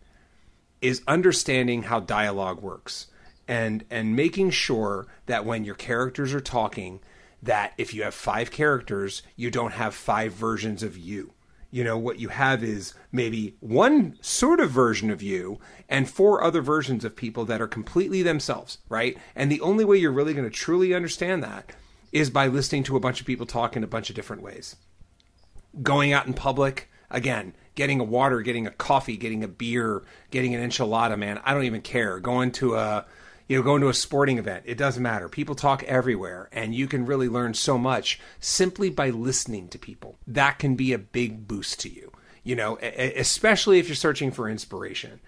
[0.81, 3.07] is understanding how dialogue works
[3.47, 6.99] and and making sure that when your characters are talking
[7.41, 11.33] that if you have five characters, you don't have five versions of you.
[11.71, 16.43] You know, what you have is maybe one sort of version of you and four
[16.43, 19.17] other versions of people that are completely themselves, right?
[19.35, 21.75] And the only way you're really going to truly understand that
[22.11, 24.75] is by listening to a bunch of people talk in a bunch of different ways.
[25.81, 30.55] Going out in public, again, getting a water, getting a coffee, getting a beer, getting
[30.55, 32.19] an enchilada, man, I don't even care.
[32.19, 33.05] Going to a
[33.47, 35.29] you know, going to a sporting event, it doesn't matter.
[35.29, 40.17] People talk everywhere, and you can really learn so much simply by listening to people.
[40.27, 42.11] That can be a big boost to you,
[42.43, 45.21] you know, especially if you're searching for inspiration.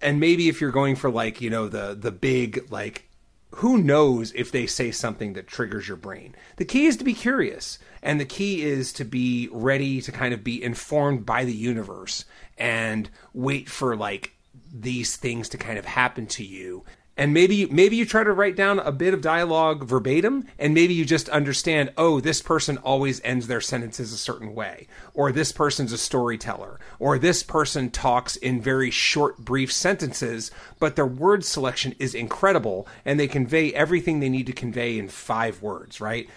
[0.00, 3.08] And maybe if you're going for like, you know, the the big like
[3.56, 6.34] who knows if they say something that triggers your brain.
[6.56, 10.34] The key is to be curious, and the key is to be ready to kind
[10.34, 12.24] of be informed by the universe
[12.56, 14.34] and wait for like
[14.72, 16.84] these things to kind of happen to you.
[17.16, 20.94] And maybe maybe you try to write down a bit of dialogue verbatim and maybe
[20.94, 25.50] you just understand oh this person always ends their sentences a certain way or this
[25.50, 31.44] person's a storyteller or this person talks in very short brief sentences but their word
[31.44, 36.28] selection is incredible and they convey everything they need to convey in 5 words right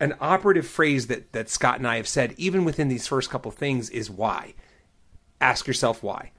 [0.00, 3.50] an operative phrase that that Scott and I have said even within these first couple
[3.50, 4.54] things is why
[5.40, 6.30] ask yourself why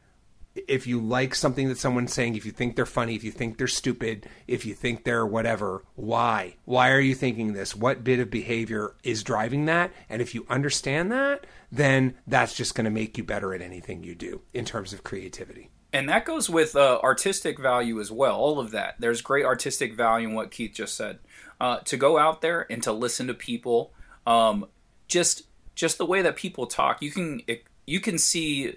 [0.67, 3.57] if you like something that someone's saying, if you think they're funny, if you think
[3.57, 6.55] they're stupid, if you think they're whatever, why?
[6.63, 7.75] Why are you thinking this?
[7.75, 9.91] What bit of behavior is driving that?
[10.09, 14.03] And if you understand that, then that's just going to make you better at anything
[14.03, 15.71] you do in terms of creativity.
[15.91, 18.35] And that goes with uh, artistic value as well.
[18.35, 18.95] All of that.
[18.99, 21.19] There's great artistic value in what Keith just said.
[21.59, 23.93] Uh, to go out there and to listen to people,
[24.27, 24.65] um,
[25.07, 25.43] just
[25.73, 27.41] just the way that people talk, you can
[27.85, 28.75] you can see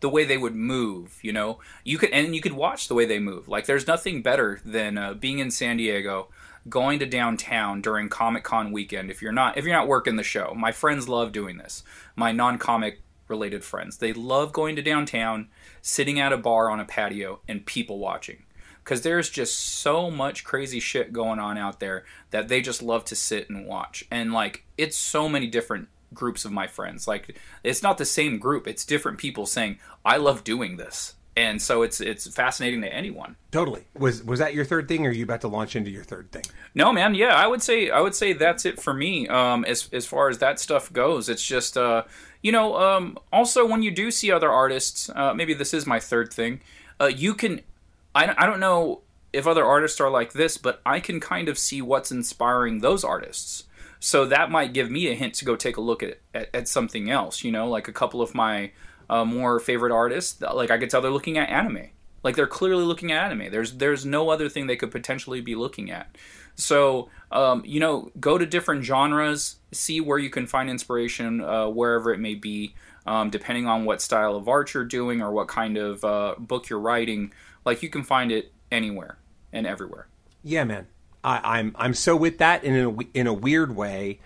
[0.00, 1.58] the way they would move you know?
[1.84, 3.48] You could and you could watch the way they move.
[3.48, 6.28] Like there's nothing better than uh, being in san diego
[6.68, 10.22] going to downtown during comic con weekend if you're not if you're not working the
[10.22, 10.54] show.
[10.56, 11.82] My friends love doing this.
[12.14, 13.98] My non-comic related friends.
[13.98, 15.48] They love going to downtown
[15.82, 18.44] sitting at a bar on a patio and people watching
[18.86, 23.04] because there's just so much crazy shit going on out there that they just love
[23.04, 27.08] to sit and watch and like it's so many different groups of my friends.
[27.08, 31.60] Like it's not the same group; it's different people saying, "I love doing this." And
[31.60, 33.36] so it's it's fascinating to anyone.
[33.50, 33.84] Totally.
[33.98, 36.30] Was was that your third thing, or are you about to launch into your third
[36.30, 36.44] thing?
[36.74, 37.14] No, man.
[37.14, 39.28] Yeah, I would say I would say that's it for me.
[39.28, 42.04] Um, as as far as that stuff goes, it's just uh,
[42.40, 45.98] you know, um, also when you do see other artists, uh, maybe this is my
[45.98, 46.60] third thing.
[46.98, 47.60] Uh, you can,
[48.16, 49.02] I I don't know
[49.32, 53.04] if other artists are like this, but I can kind of see what's inspiring those
[53.04, 53.64] artists.
[54.00, 56.68] So that might give me a hint to go take a look at, at, at
[56.68, 58.72] something else, you know, like a couple of my
[59.08, 60.40] uh, more favorite artists.
[60.40, 61.88] Like I could tell they're looking at anime.
[62.22, 63.50] Like they're clearly looking at anime.
[63.52, 66.16] There's there's no other thing they could potentially be looking at.
[66.54, 71.68] So um, you know, go to different genres, see where you can find inspiration uh,
[71.68, 72.74] wherever it may be,
[73.06, 76.68] um, depending on what style of art you're doing or what kind of uh, book
[76.68, 77.32] you're writing.
[77.66, 79.18] Like you can find it anywhere
[79.52, 80.06] and everywhere.
[80.42, 80.86] Yeah, man.
[81.22, 84.20] I, am I'm, I'm so with that in a in a weird way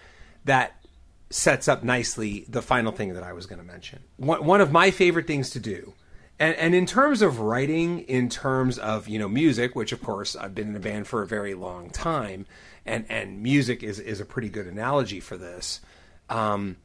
[0.45, 0.84] that
[1.30, 4.01] sets up nicely the final thing that I was going to mention.
[4.18, 5.95] One one of my favorite things to do.
[6.38, 10.36] And, and in terms of writing, in terms of you know music, which of course
[10.36, 12.47] I've been in a band for a very long time,
[12.84, 15.80] and and music is is a pretty good analogy for this.
[16.28, 16.76] Um,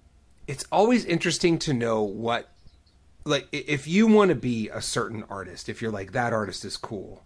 [0.48, 2.50] it's always interesting to know what
[3.26, 6.78] like if you want to be a certain artist if you're like that artist is
[6.78, 7.26] cool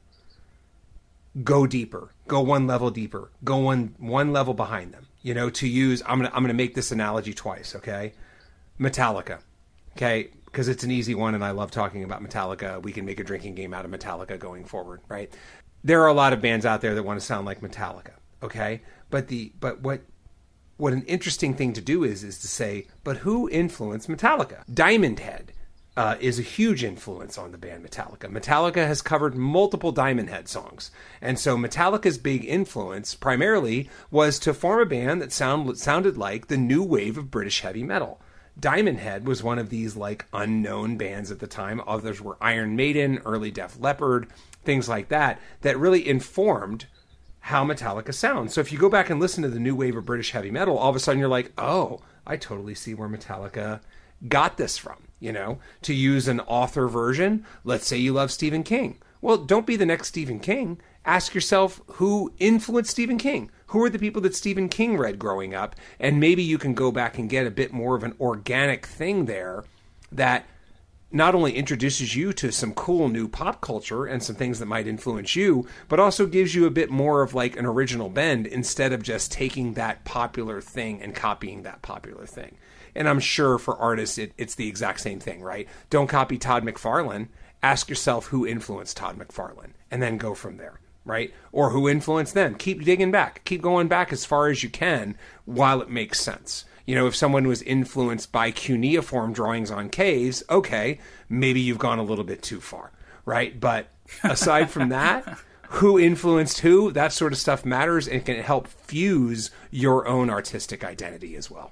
[1.44, 5.08] go deeper, go one level deeper, go one one level behind them.
[5.22, 8.14] You know, to use I'm gonna I'm gonna make this analogy twice, okay?
[8.80, 9.40] Metallica,
[9.94, 12.82] okay, because it's an easy one, and I love talking about Metallica.
[12.82, 15.32] We can make a drinking game out of Metallica going forward, right?
[15.84, 18.82] There are a lot of bands out there that want to sound like Metallica, okay?
[19.10, 20.02] But the but what
[20.78, 24.64] what an interesting thing to do is is to say, but who influenced Metallica?
[24.74, 25.52] Diamond Head
[26.00, 28.32] uh, is a huge influence on the band Metallica.
[28.32, 30.92] Metallica has covered multiple Diamond Head songs,
[31.22, 36.48] and so Metallica's big influence primarily was to form a band that sound, sounded like
[36.48, 38.22] the new wave of British heavy metal.
[38.58, 41.82] Diamond Head was one of these like unknown bands at the time.
[41.86, 44.30] Others were Iron Maiden, early Def Leppard,
[44.64, 46.86] things like that, that really informed
[47.42, 48.54] how Metallica sounds.
[48.54, 50.78] So if you go back and listen to the new wave of British heavy metal,
[50.78, 53.82] all of a sudden you're like, oh, I totally see where Metallica
[54.30, 57.46] got this from you know, to use an author version.
[57.64, 58.98] Let's say you love Stephen King.
[59.22, 60.80] Well, don't be the next Stephen King.
[61.06, 63.52] Ask yourself who influenced Stephen King.
[63.68, 65.76] Who are the people that Stephen King read growing up?
[66.00, 69.26] And maybe you can go back and get a bit more of an organic thing
[69.26, 69.66] there
[70.12, 70.46] that
[71.12, 74.88] not only introduces you to some cool new pop culture and some things that might
[74.88, 78.94] influence you, but also gives you a bit more of like an original bend instead
[78.94, 82.58] of just taking that popular thing and copying that popular thing.
[83.00, 85.70] And I'm sure for artists, it, it's the exact same thing, right?
[85.90, 87.30] Don't copy Todd McFarlane.
[87.64, 91.34] Ask yourself who influenced Todd McFarlane, and then go from there, right?
[91.54, 92.56] Or who influenced them.
[92.56, 93.46] Keep digging back.
[93.46, 96.66] Keep going back as far as you can while it makes sense.
[96.86, 102.00] You know, if someone was influenced by cuneiform drawings on caves, okay, maybe you've gone
[102.00, 102.92] a little bit too far,
[103.24, 103.58] right?
[103.58, 103.88] But
[104.24, 105.40] aside from that,
[105.70, 110.84] who influenced who, that sort of stuff matters and can help fuse your own artistic
[110.84, 111.72] identity as well.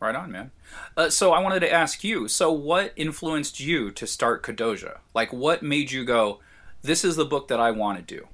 [0.00, 0.50] Right on, man.
[0.96, 2.26] Uh, so I wanted to ask you.
[2.26, 4.98] So what influenced you to start Kadoja?
[5.14, 6.40] Like, what made you go,
[6.82, 8.28] "This is the book that I want to do"?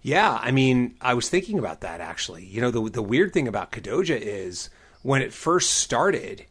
[0.00, 2.44] Yeah, I mean, I was thinking about that actually.
[2.44, 4.70] You know, the the weird thing about Kadoja is
[5.02, 6.46] when it first started.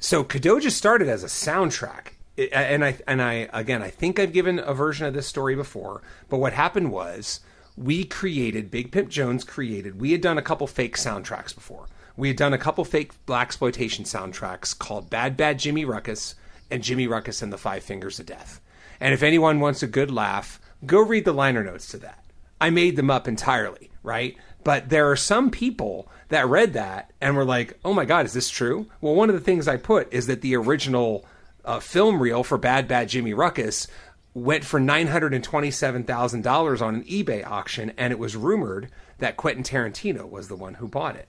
[0.00, 4.58] So Kadoja started as a soundtrack and I and I again, I think I've given
[4.58, 6.02] a version of this story before.
[6.28, 7.40] But what happened was
[7.76, 10.00] we created Big Pimp Jones created.
[10.00, 11.86] We had done a couple fake soundtracks before.
[12.16, 16.36] We had done a couple fake blaxploitation soundtracks called Bad Bad Jimmy Ruckus
[16.70, 18.60] and Jimmy Ruckus and the Five Fingers of Death.
[19.00, 22.24] And if anyone wants a good laugh, go read the liner notes to that.
[22.60, 24.36] I made them up entirely, right?
[24.62, 28.32] But there are some people that read that and were like, "Oh my god, is
[28.32, 31.26] this true?" Well, one of the things I put is that the original
[31.64, 33.88] uh, film reel for Bad Bad Jimmy Ruckus
[34.32, 38.36] went for nine hundred and twenty-seven thousand dollars on an eBay auction, and it was
[38.36, 38.88] rumored
[39.18, 41.28] that Quentin Tarantino was the one who bought it.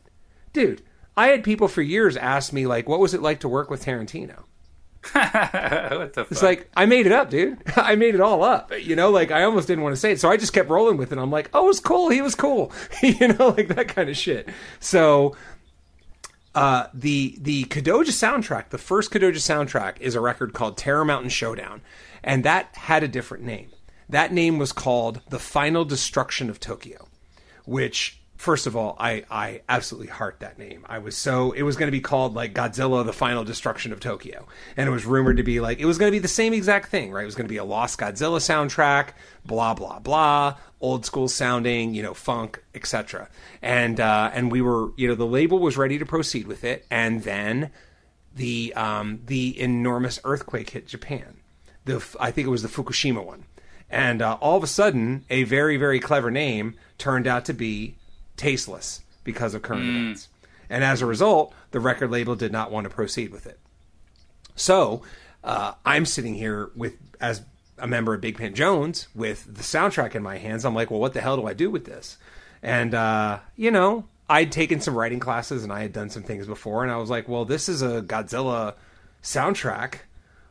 [0.55, 0.81] Dude,
[1.17, 3.83] I had people for years ask me like, "What was it like to work with
[3.83, 4.43] Tarantino?"
[5.11, 6.31] what the fuck?
[6.31, 7.61] It's like I made it up, dude.
[7.75, 8.71] I made it all up.
[8.79, 10.95] You know, like I almost didn't want to say it, so I just kept rolling
[10.95, 11.17] with it.
[11.17, 12.09] I'm like, oh, it was cool.
[12.09, 12.71] He was cool.
[13.03, 14.47] you know, like that kind of shit.
[14.79, 15.35] So,
[16.55, 21.31] uh, the the Kadoja soundtrack, the first Kadoja soundtrack, is a record called Terror Mountain
[21.31, 21.81] Showdown,
[22.23, 23.71] and that had a different name.
[24.07, 27.09] That name was called The Final Destruction of Tokyo,
[27.65, 30.85] which first of all, I, I absolutely heart that name.
[30.87, 33.99] I was so it was going to be called like Godzilla: The Final Destruction of
[33.99, 36.53] Tokyo, and it was rumored to be like it was going to be the same
[36.53, 37.23] exact thing, right?
[37.23, 39.09] It was going to be a Lost Godzilla soundtrack,
[39.45, 43.29] blah blah blah, old school sounding, you know, funk, etc.
[43.61, 46.85] And uh, and we were, you know, the label was ready to proceed with it,
[46.91, 47.71] and then
[48.35, 51.37] the um, the enormous earthquake hit Japan.
[51.85, 53.45] The I think it was the Fukushima one.
[53.87, 57.95] And uh, all of a sudden, a very, very clever name turned out to be
[58.37, 60.29] tasteless because of current events.
[60.69, 63.59] And as a result, the record label did not want to proceed with it.
[64.55, 65.01] So
[65.43, 67.41] uh, I'm sitting here with as
[67.77, 70.65] a member of Big Pimp Jones with the soundtrack in my hands.
[70.65, 72.17] I'm like, well, what the hell do I do with this?
[72.63, 76.47] And uh, you know, I'd taken some writing classes and I had done some things
[76.47, 78.75] before, and I was like, well, this is a Godzilla
[79.21, 79.95] soundtrack.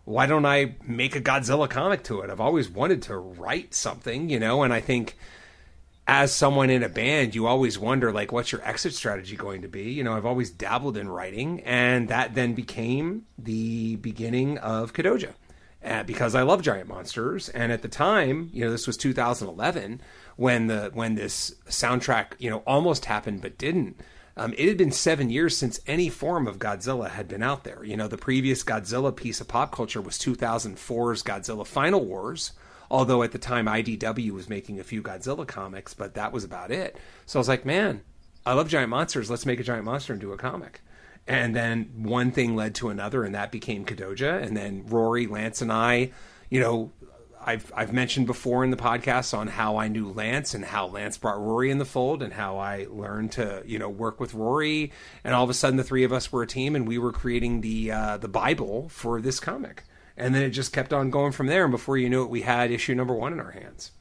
[0.05, 2.31] Why don't I make a Godzilla comic to it?
[2.31, 5.17] I've always wanted to write something, you know, and I think
[6.07, 9.69] as someone in a band, you always wonder like what's your exit strategy going to
[9.69, 9.93] be?
[9.93, 15.33] You know, I've always dabbled in writing, and that then became the beginning of Kadoja.
[15.85, 20.01] Uh, because I love giant monsters, and at the time, you know, this was 2011
[20.37, 24.01] when the when this soundtrack, you know, almost happened but didn't.
[24.37, 27.85] Um, it had been seven years since any form of Godzilla had been out there.
[27.85, 32.53] You know, the previous Godzilla piece of pop culture was 2004's Godzilla Final Wars,
[32.95, 36.71] although at the time IDW was making a few Godzilla comics, but that was about
[36.71, 36.97] it.
[37.27, 38.03] So I was like, man,
[38.47, 39.29] I love giant monsters.
[39.29, 40.81] Let's make a giant monster and do a comic.
[41.27, 44.41] And then one thing led to another, and that became Kadoja.
[44.41, 46.13] And then Rory, Lance, and I,
[46.51, 46.93] you know,
[47.45, 51.19] I've I've mentioned before in the podcast on how I knew Lance and how Lance
[51.19, 54.93] brought Rory in the fold and how I learned to you know work with Rory
[55.25, 57.13] and all of a sudden the three of us were a team and we were
[57.13, 59.85] creating the uh, the Bible for this comic
[60.17, 62.43] and then it just kept on going from there and before you knew it we
[62.43, 63.93] had issue number one in our hands.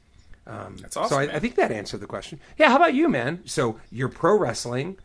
[0.46, 1.36] Um, That's awesome, So I.
[1.36, 2.38] I think that answered the question.
[2.58, 3.40] Yeah, how about you, man?
[3.46, 4.98] So you're pro wrestling,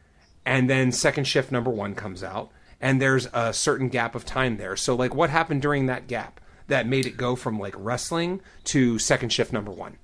[0.45, 2.51] and then second shift number one comes out,
[2.81, 4.75] and there's a certain gap of time there.
[4.75, 8.99] So like, what happened during that gap that made it go from like wrestling to
[8.99, 9.97] second shift number one?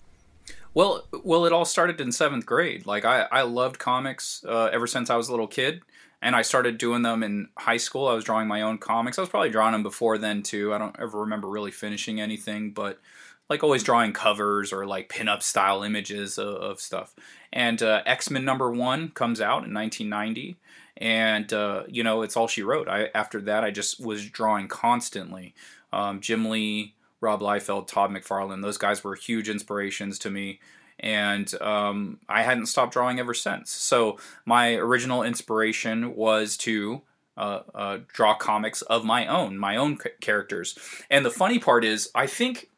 [0.73, 2.85] Well, well, it all started in seventh grade.
[2.85, 5.81] Like I, I loved comics uh, ever since I was a little kid,
[6.21, 8.07] and I started doing them in high school.
[8.07, 9.17] I was drawing my own comics.
[9.17, 10.73] I was probably drawing them before then too.
[10.73, 12.99] I don't ever remember really finishing anything, but
[13.49, 17.15] like always drawing covers or like pinup style images of, of stuff.
[17.53, 20.57] And uh, X Men number one comes out in 1990,
[20.97, 22.87] and uh, you know it's all she wrote.
[22.87, 25.53] I after that I just was drawing constantly.
[25.93, 30.59] Um, Jim Lee, Rob Liefeld, Todd McFarlane, those guys were huge inspirations to me.
[30.99, 33.69] And um, I hadn't stopped drawing ever since.
[33.71, 37.01] So my original inspiration was to
[37.37, 40.77] uh, uh, draw comics of my own, my own c- characters.
[41.09, 42.69] And the funny part is, I think,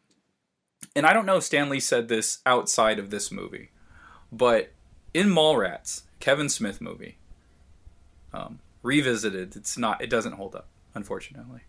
[0.96, 3.70] and I don't know if Stan Lee said this outside of this movie,
[4.32, 4.72] but
[5.14, 7.20] in Mallrats, Kevin Smith movie,
[8.34, 11.62] um, revisited, it's not, it doesn't hold up, unfortunately.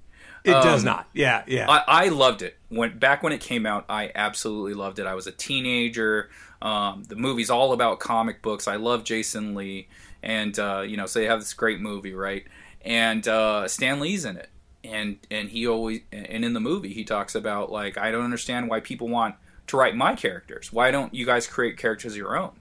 [0.45, 1.09] It does Um, not.
[1.12, 1.70] Yeah, yeah.
[1.70, 3.84] I, I loved it when back when it came out.
[3.89, 5.07] I absolutely loved it.
[5.07, 6.30] I was a teenager.
[6.62, 8.66] Um, the movie's all about comic books.
[8.68, 9.89] I love Jason Lee,
[10.22, 12.45] and uh, you know, so they have this great movie, right?
[12.82, 14.49] And uh, Stan Lee's in it,
[14.84, 18.68] and and he always and in the movie he talks about like I don't understand
[18.68, 19.34] why people want
[19.68, 20.72] to write my characters.
[20.72, 22.53] Why don't you guys create characters of your own?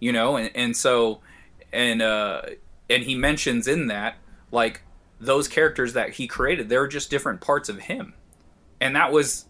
[0.00, 1.20] You know, and and so
[1.72, 2.42] and uh,
[2.88, 4.16] and he mentions in that
[4.50, 4.82] like
[5.24, 8.14] those characters that he created, they're just different parts of him
[8.82, 9.46] and that was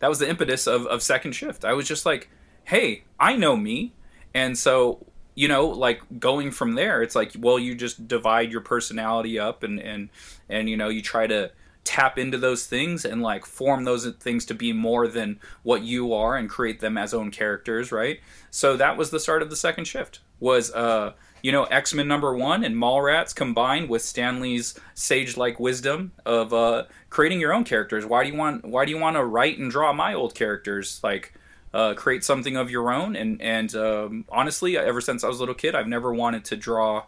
[0.00, 2.28] that was the impetus of, of second shift i was just like
[2.64, 3.94] hey i know me
[4.34, 8.60] and so you know like going from there it's like well you just divide your
[8.60, 10.10] personality up and and
[10.48, 11.50] and you know you try to
[11.84, 16.12] tap into those things and like form those things to be more than what you
[16.12, 18.20] are and create them as own characters, right?
[18.50, 20.20] So that was the start of the second shift.
[20.38, 25.60] Was uh you know X Men number one and Mallrats combined with Stan Lee's sage-like
[25.60, 28.06] wisdom of uh, creating your own characters.
[28.06, 31.00] Why do you want Why do you want to write and draw my old characters?
[31.02, 31.34] Like
[31.74, 33.16] uh, create something of your own.
[33.16, 36.56] And and um, honestly, ever since I was a little kid, I've never wanted to
[36.56, 37.04] draw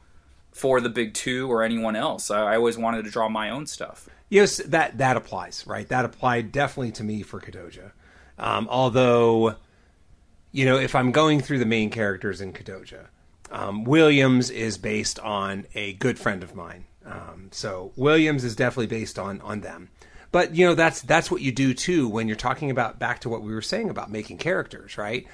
[0.53, 2.30] for the big two or anyone else.
[2.30, 4.09] I, I always wanted to draw my own stuff.
[4.28, 5.89] Yes, that that applies, right?
[5.89, 7.93] That applied definitely to me for Kadoja.
[8.39, 9.57] Um, although,
[10.51, 13.07] you know, if I'm going through the main characters in Kadoja,
[13.51, 16.84] um, Williams is based on a good friend of mine.
[17.05, 19.90] Um, so Williams is definitely based on on them.
[20.32, 23.28] But you know that's that's what you do too when you're talking about back to
[23.28, 25.26] what we were saying about making characters, right?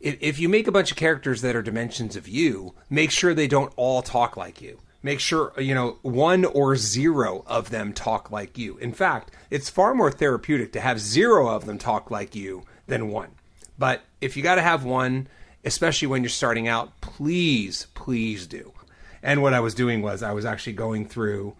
[0.00, 3.34] If, if you make a bunch of characters that are dimensions of you, make sure
[3.34, 4.80] they don't all talk like you.
[5.00, 8.78] Make sure you know one or zero of them talk like you.
[8.78, 13.08] In fact, it's far more therapeutic to have zero of them talk like you than
[13.08, 13.30] one.
[13.78, 15.28] But if you got to have one,
[15.64, 18.72] especially when you're starting out, please, please do.
[19.22, 21.54] And what I was doing was I was actually going through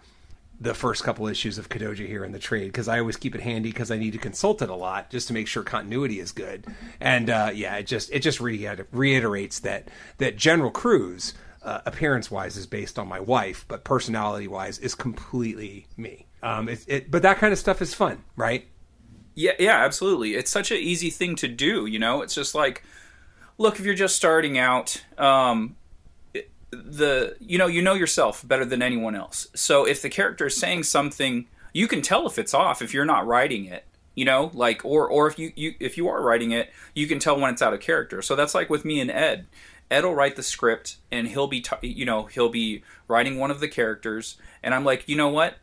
[0.61, 3.41] the first couple issues of Kadoja here in the trade because I always keep it
[3.41, 6.31] handy because I need to consult it a lot just to make sure continuity is
[6.31, 6.67] good.
[7.01, 9.89] And uh, yeah, it just it just reiterates that
[10.19, 14.95] that General Cruz, uh, appearance wise, is based on my wife, but personality wise is
[14.95, 16.27] completely me.
[16.45, 18.67] Um, it, it, but that kind of stuff is fun, right?
[19.35, 20.35] Yeah, yeah, absolutely.
[20.35, 21.87] It's such an easy thing to do.
[21.87, 22.85] You know, it's just like
[23.63, 25.77] look, if you're just starting out, um,
[26.71, 29.47] the you know you know yourself better than anyone else.
[29.55, 33.05] So if the character is saying something, you can tell if it's off if you're
[33.05, 33.85] not writing it.
[34.15, 37.19] You know, like or or if you, you if you are writing it, you can
[37.19, 38.21] tell when it's out of character.
[38.21, 39.47] So that's like with me and Ed.
[39.91, 43.51] Ed will write the script and he'll be t- you know he'll be writing one
[43.51, 45.55] of the characters, and I'm like, you know what?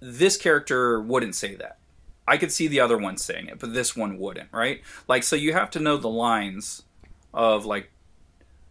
[0.00, 1.78] This character wouldn't say that
[2.26, 4.82] I could see the other one saying it, but this one wouldn't, right?
[5.08, 6.82] Like, so you have to know the lines
[7.32, 7.90] of like,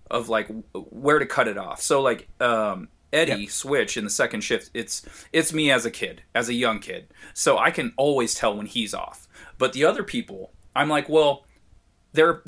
[0.10, 1.82] of like where to cut it off.
[1.82, 3.49] So like, um, Eddie yep.
[3.51, 4.72] switch in the second shift.
[4.74, 8.58] It's it's me as a kid, as a young kid, so I can always tell
[8.58, 9.28] when he's off.
[9.60, 11.45] But the other people, I'm like, well,
[12.14, 12.41] they're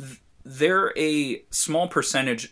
[0.43, 2.51] they're a small percentage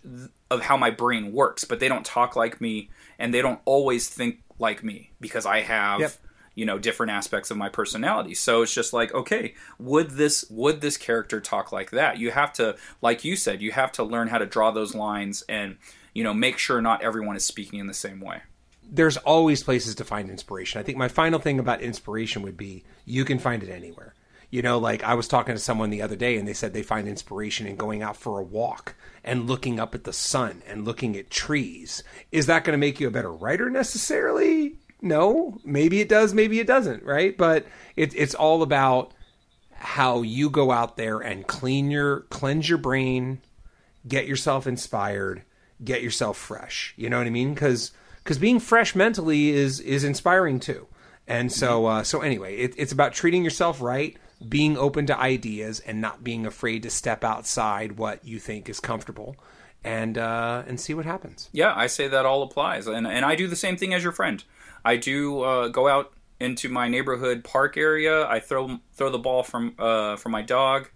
[0.51, 4.07] of how my brain works, but they don't talk like me, and they don't always
[4.07, 5.99] think like me because I have.
[5.99, 6.13] Yep
[6.55, 8.33] you know different aspects of my personality.
[8.33, 12.17] So it's just like okay would this would this character talk like that?
[12.17, 15.43] You have to like you said you have to learn how to draw those lines
[15.49, 15.77] and
[16.13, 18.41] you know make sure not everyone is speaking in the same way.
[18.89, 20.79] There's always places to find inspiration.
[20.79, 24.13] I think my final thing about inspiration would be you can find it anywhere.
[24.49, 26.83] You know like i was talking to someone the other day and they said they
[26.83, 30.85] find inspiration in going out for a walk and looking up at the sun and
[30.85, 32.03] looking at trees.
[32.31, 36.59] Is that going to make you a better writer necessarily no, maybe it does, maybe
[36.59, 37.37] it doesn't, right?
[37.37, 39.13] But it, it's all about
[39.73, 43.41] how you go out there and clean your cleanse your brain,
[44.07, 45.43] get yourself inspired,
[45.83, 46.93] get yourself fresh.
[46.95, 47.53] You know what I mean?
[47.53, 47.91] Because
[48.23, 50.87] because being fresh mentally is is inspiring too.
[51.27, 55.81] And so uh, so anyway, it, it's about treating yourself right, being open to ideas,
[55.81, 59.35] and not being afraid to step outside what you think is comfortable.
[59.85, 61.49] And uh, and see what happens.
[61.51, 64.13] Yeah, I say that all applies, and and I do the same thing as your
[64.13, 64.41] friend.
[64.85, 68.27] I do uh, go out into my neighborhood park area.
[68.27, 70.89] I throw throw the ball from uh, from my dog,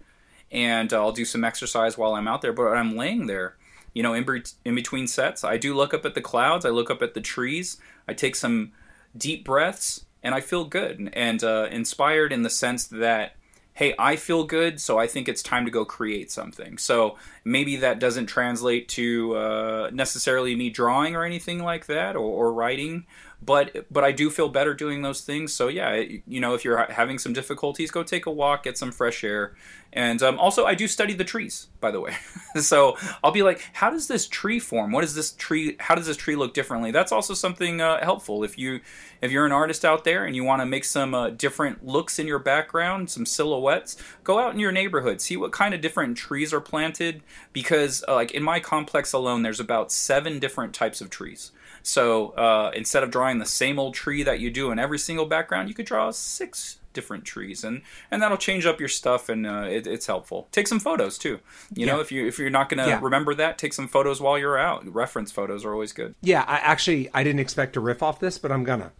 [0.50, 2.52] and uh, I'll do some exercise while I'm out there.
[2.52, 3.56] But I'm laying there,
[3.94, 6.64] you know, in, be- in between sets, I do look up at the clouds.
[6.64, 7.78] I look up at the trees.
[8.06, 8.72] I take some
[9.16, 13.34] deep breaths, and I feel good and uh, inspired in the sense that
[13.78, 16.78] hey, I feel good, so I think it's time to go create something.
[16.78, 22.18] So maybe that doesn't translate to uh, necessarily me drawing or anything like that or,
[22.48, 23.06] or, writing,
[23.40, 25.54] but but I do feel better doing those things.
[25.54, 25.94] So yeah,
[26.26, 29.54] you know, if you're having some difficulties, go take a walk, get some fresh air,
[29.92, 32.16] and um, also I do study the trees, by the way.
[32.60, 34.90] so I'll be like, how does this tree form?
[34.90, 35.76] What is this tree?
[35.78, 36.90] How does this tree look differently?
[36.90, 38.80] That's also something uh, helpful if you
[39.22, 42.18] if you're an artist out there and you want to make some uh, different looks
[42.18, 43.96] in your background, some silhouettes.
[44.24, 47.22] Go out in your neighborhood, see what kind of different trees are planted.
[47.52, 51.52] Because uh, like in my complex alone, there's about seven different types of trees.
[51.88, 55.24] So uh, instead of drawing the same old tree that you do in every single
[55.24, 57.80] background, you could draw six different trees, and
[58.10, 60.48] and that'll change up your stuff, and uh, it, it's helpful.
[60.52, 61.40] Take some photos too.
[61.74, 61.94] You yeah.
[61.94, 63.00] know, if you if you're not going to yeah.
[63.02, 64.86] remember that, take some photos while you're out.
[64.86, 66.14] Reference photos are always good.
[66.20, 68.92] Yeah, I actually I didn't expect to riff off this, but I'm gonna.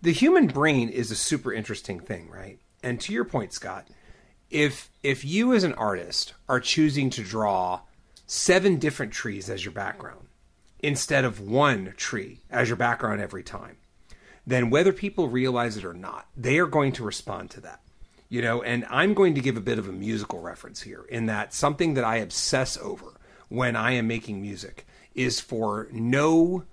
[0.00, 2.60] The human brain is a super interesting thing, right?
[2.84, 3.88] And to your point, Scott,
[4.48, 7.80] if if you as an artist are choosing to draw
[8.28, 10.27] seven different trees as your background
[10.80, 13.76] instead of one tree as your background every time.
[14.46, 17.82] then whether people realize it or not, they are going to respond to that.
[18.30, 21.26] You know, and I'm going to give a bit of a musical reference here in
[21.26, 26.64] that something that I obsess over when I am making music is for no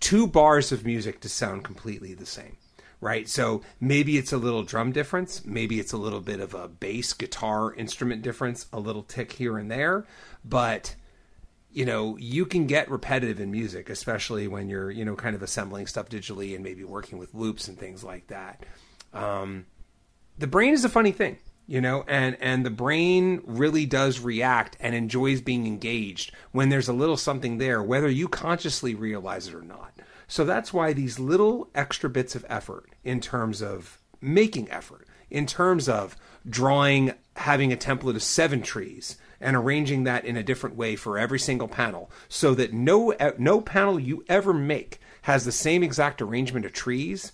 [0.00, 2.56] two bars of music to sound completely the same
[3.00, 3.28] right?
[3.28, 7.12] So maybe it's a little drum difference, maybe it's a little bit of a bass
[7.12, 10.04] guitar instrument difference, a little tick here and there,
[10.44, 10.96] but
[11.78, 15.44] you know, you can get repetitive in music, especially when you're, you know, kind of
[15.44, 18.66] assembling stuff digitally and maybe working with loops and things like that.
[19.12, 19.64] Um,
[20.36, 24.76] the brain is a funny thing you know and and the brain really does react
[24.80, 29.54] and enjoys being engaged when there's a little something there whether you consciously realize it
[29.54, 29.92] or not
[30.26, 35.44] so that's why these little extra bits of effort in terms of making effort in
[35.44, 36.16] terms of
[36.48, 41.18] drawing having a template of seven trees and arranging that in a different way for
[41.18, 45.82] every single panel so that no eh, no panel you ever make has the same
[45.82, 47.32] exact arrangement of trees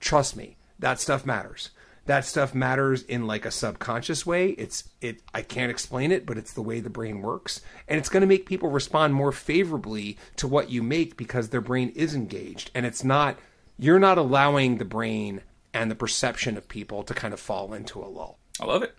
[0.00, 1.70] trust me that stuff matters
[2.06, 4.50] that stuff matters in like a subconscious way.
[4.50, 7.60] It's it I can't explain it, but it's the way the brain works.
[7.88, 11.60] And it's going to make people respond more favorably to what you make because their
[11.60, 13.38] brain is engaged and it's not
[13.76, 15.42] you're not allowing the brain
[15.74, 18.38] and the perception of people to kind of fall into a lull.
[18.60, 18.94] I love it.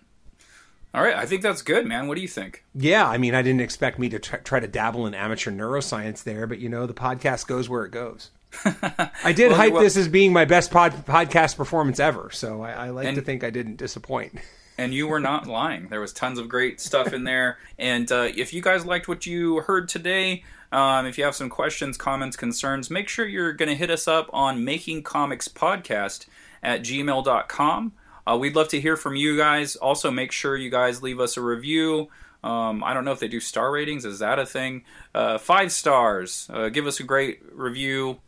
[0.94, 2.08] All right, I think that's good, man.
[2.08, 2.64] What do you think?
[2.74, 6.22] Yeah, I mean, I didn't expect me to t- try to dabble in amateur neuroscience
[6.22, 8.30] there, but you know, the podcast goes where it goes.
[8.64, 12.62] I did well, hype well, this as being my best pod, podcast performance ever, so
[12.62, 14.38] I, I like and, to think I didn't disappoint.
[14.78, 15.88] and you were not lying.
[15.88, 17.58] There was tons of great stuff in there.
[17.78, 21.50] And uh, if you guys liked what you heard today, um, if you have some
[21.50, 26.26] questions, comments, concerns, make sure you're going to hit us up on Making Comics Podcast
[26.62, 27.92] at gmail.com.
[28.28, 29.76] Uh, we'd love to hear from you guys.
[29.76, 32.08] Also, make sure you guys leave us a review.
[32.44, 34.04] Um, I don't know if they do star ratings.
[34.04, 34.84] Is that a thing?
[35.14, 36.48] Uh, five stars.
[36.52, 38.18] Uh, give us a great review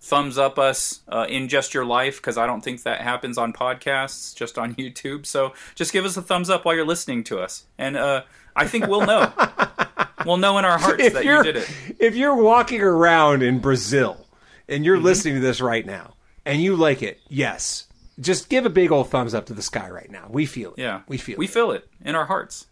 [0.00, 3.52] thumbs up us uh, in just your life because I don't think that happens on
[3.52, 5.26] podcasts, just on YouTube.
[5.26, 8.22] So just give us a thumbs up while you're listening to us, and uh,
[8.56, 9.32] I think we'll know.
[10.24, 11.70] we'll know in our hearts if that you did it.
[11.98, 14.26] If you're walking around in Brazil
[14.68, 15.04] and you're mm-hmm.
[15.04, 17.86] listening to this right now and you like it, yes,
[18.20, 20.26] just give a big old thumbs up to the sky right now.
[20.28, 20.78] We feel it.
[20.78, 21.34] Yeah, we feel.
[21.34, 21.38] It.
[21.38, 21.50] We it.
[21.50, 22.66] feel it in our hearts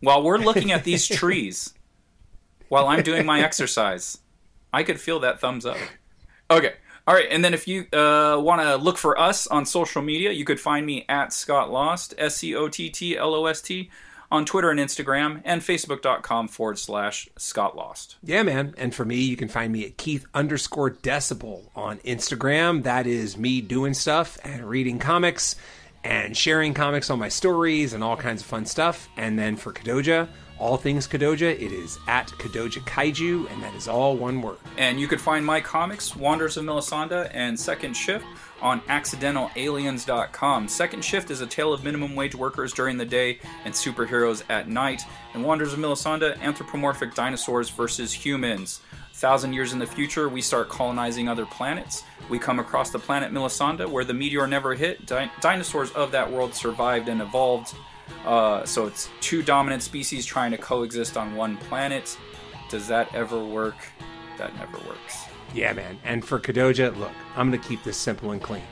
[0.00, 1.74] while we're looking at these trees.
[2.68, 4.18] while I'm doing my exercise,
[4.72, 5.78] I could feel that thumbs up.
[6.50, 6.74] Okay.
[7.06, 10.30] All right, and then if you uh, want to look for us on social media,
[10.30, 13.62] you could find me at Scott Lost, S C O T T L O S
[13.62, 13.90] T,
[14.30, 18.16] on Twitter and Instagram, and Facebook.com forward slash Scott Lost.
[18.22, 18.74] Yeah, man.
[18.76, 22.82] And for me, you can find me at Keith underscore Decibel on Instagram.
[22.82, 25.56] That is me doing stuff and reading comics
[26.04, 29.08] and sharing comics on my stories and all kinds of fun stuff.
[29.16, 30.28] And then for Kadoja,
[30.58, 34.58] all things Kadoja, it is at Kadoja Kaiju, and that is all one word.
[34.76, 38.24] And you could find my comics, Wanderers of Melisande and Second Shift,
[38.60, 40.68] on accidentalaliens.com.
[40.68, 44.68] Second Shift is a tale of minimum wage workers during the day and superheroes at
[44.68, 45.02] night.
[45.34, 48.80] And Wanderers of Melisande, anthropomorphic dinosaurs versus humans.
[49.12, 52.02] A thousand years in the future, we start colonizing other planets.
[52.28, 55.06] We come across the planet Melisande, where the meteor never hit.
[55.06, 57.74] Di- dinosaurs of that world survived and evolved
[58.24, 62.16] uh, so it's two dominant species trying to coexist on one planet.
[62.70, 63.76] Does that ever work?
[64.36, 65.24] That never works.
[65.54, 65.98] Yeah, man.
[66.04, 68.62] And for Kadoja, look, I'm going to keep this simple and clean.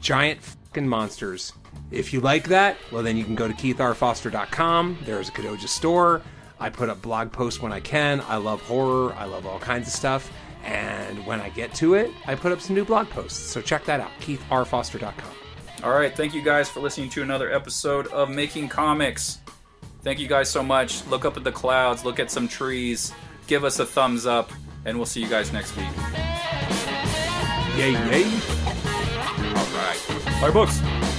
[0.00, 1.52] Giant fucking monsters.
[1.90, 4.98] If you like that, well, then you can go to keithrfoster.com.
[5.04, 6.22] There's a Kadoja store.
[6.58, 8.20] I put up blog posts when I can.
[8.28, 9.14] I love horror.
[9.14, 10.30] I love all kinds of stuff.
[10.64, 13.38] And when I get to it, I put up some new blog posts.
[13.38, 15.30] So check that out, keithrfoster.com.
[15.82, 19.38] All right, thank you guys for listening to another episode of Making Comics.
[20.02, 21.06] Thank you guys so much.
[21.06, 23.14] Look up at the clouds, look at some trees,
[23.46, 24.52] give us a thumbs up,
[24.84, 25.86] and we'll see you guys next week.
[27.76, 28.24] Yay, yay.
[29.56, 30.00] All right.
[30.40, 31.09] Bye, books.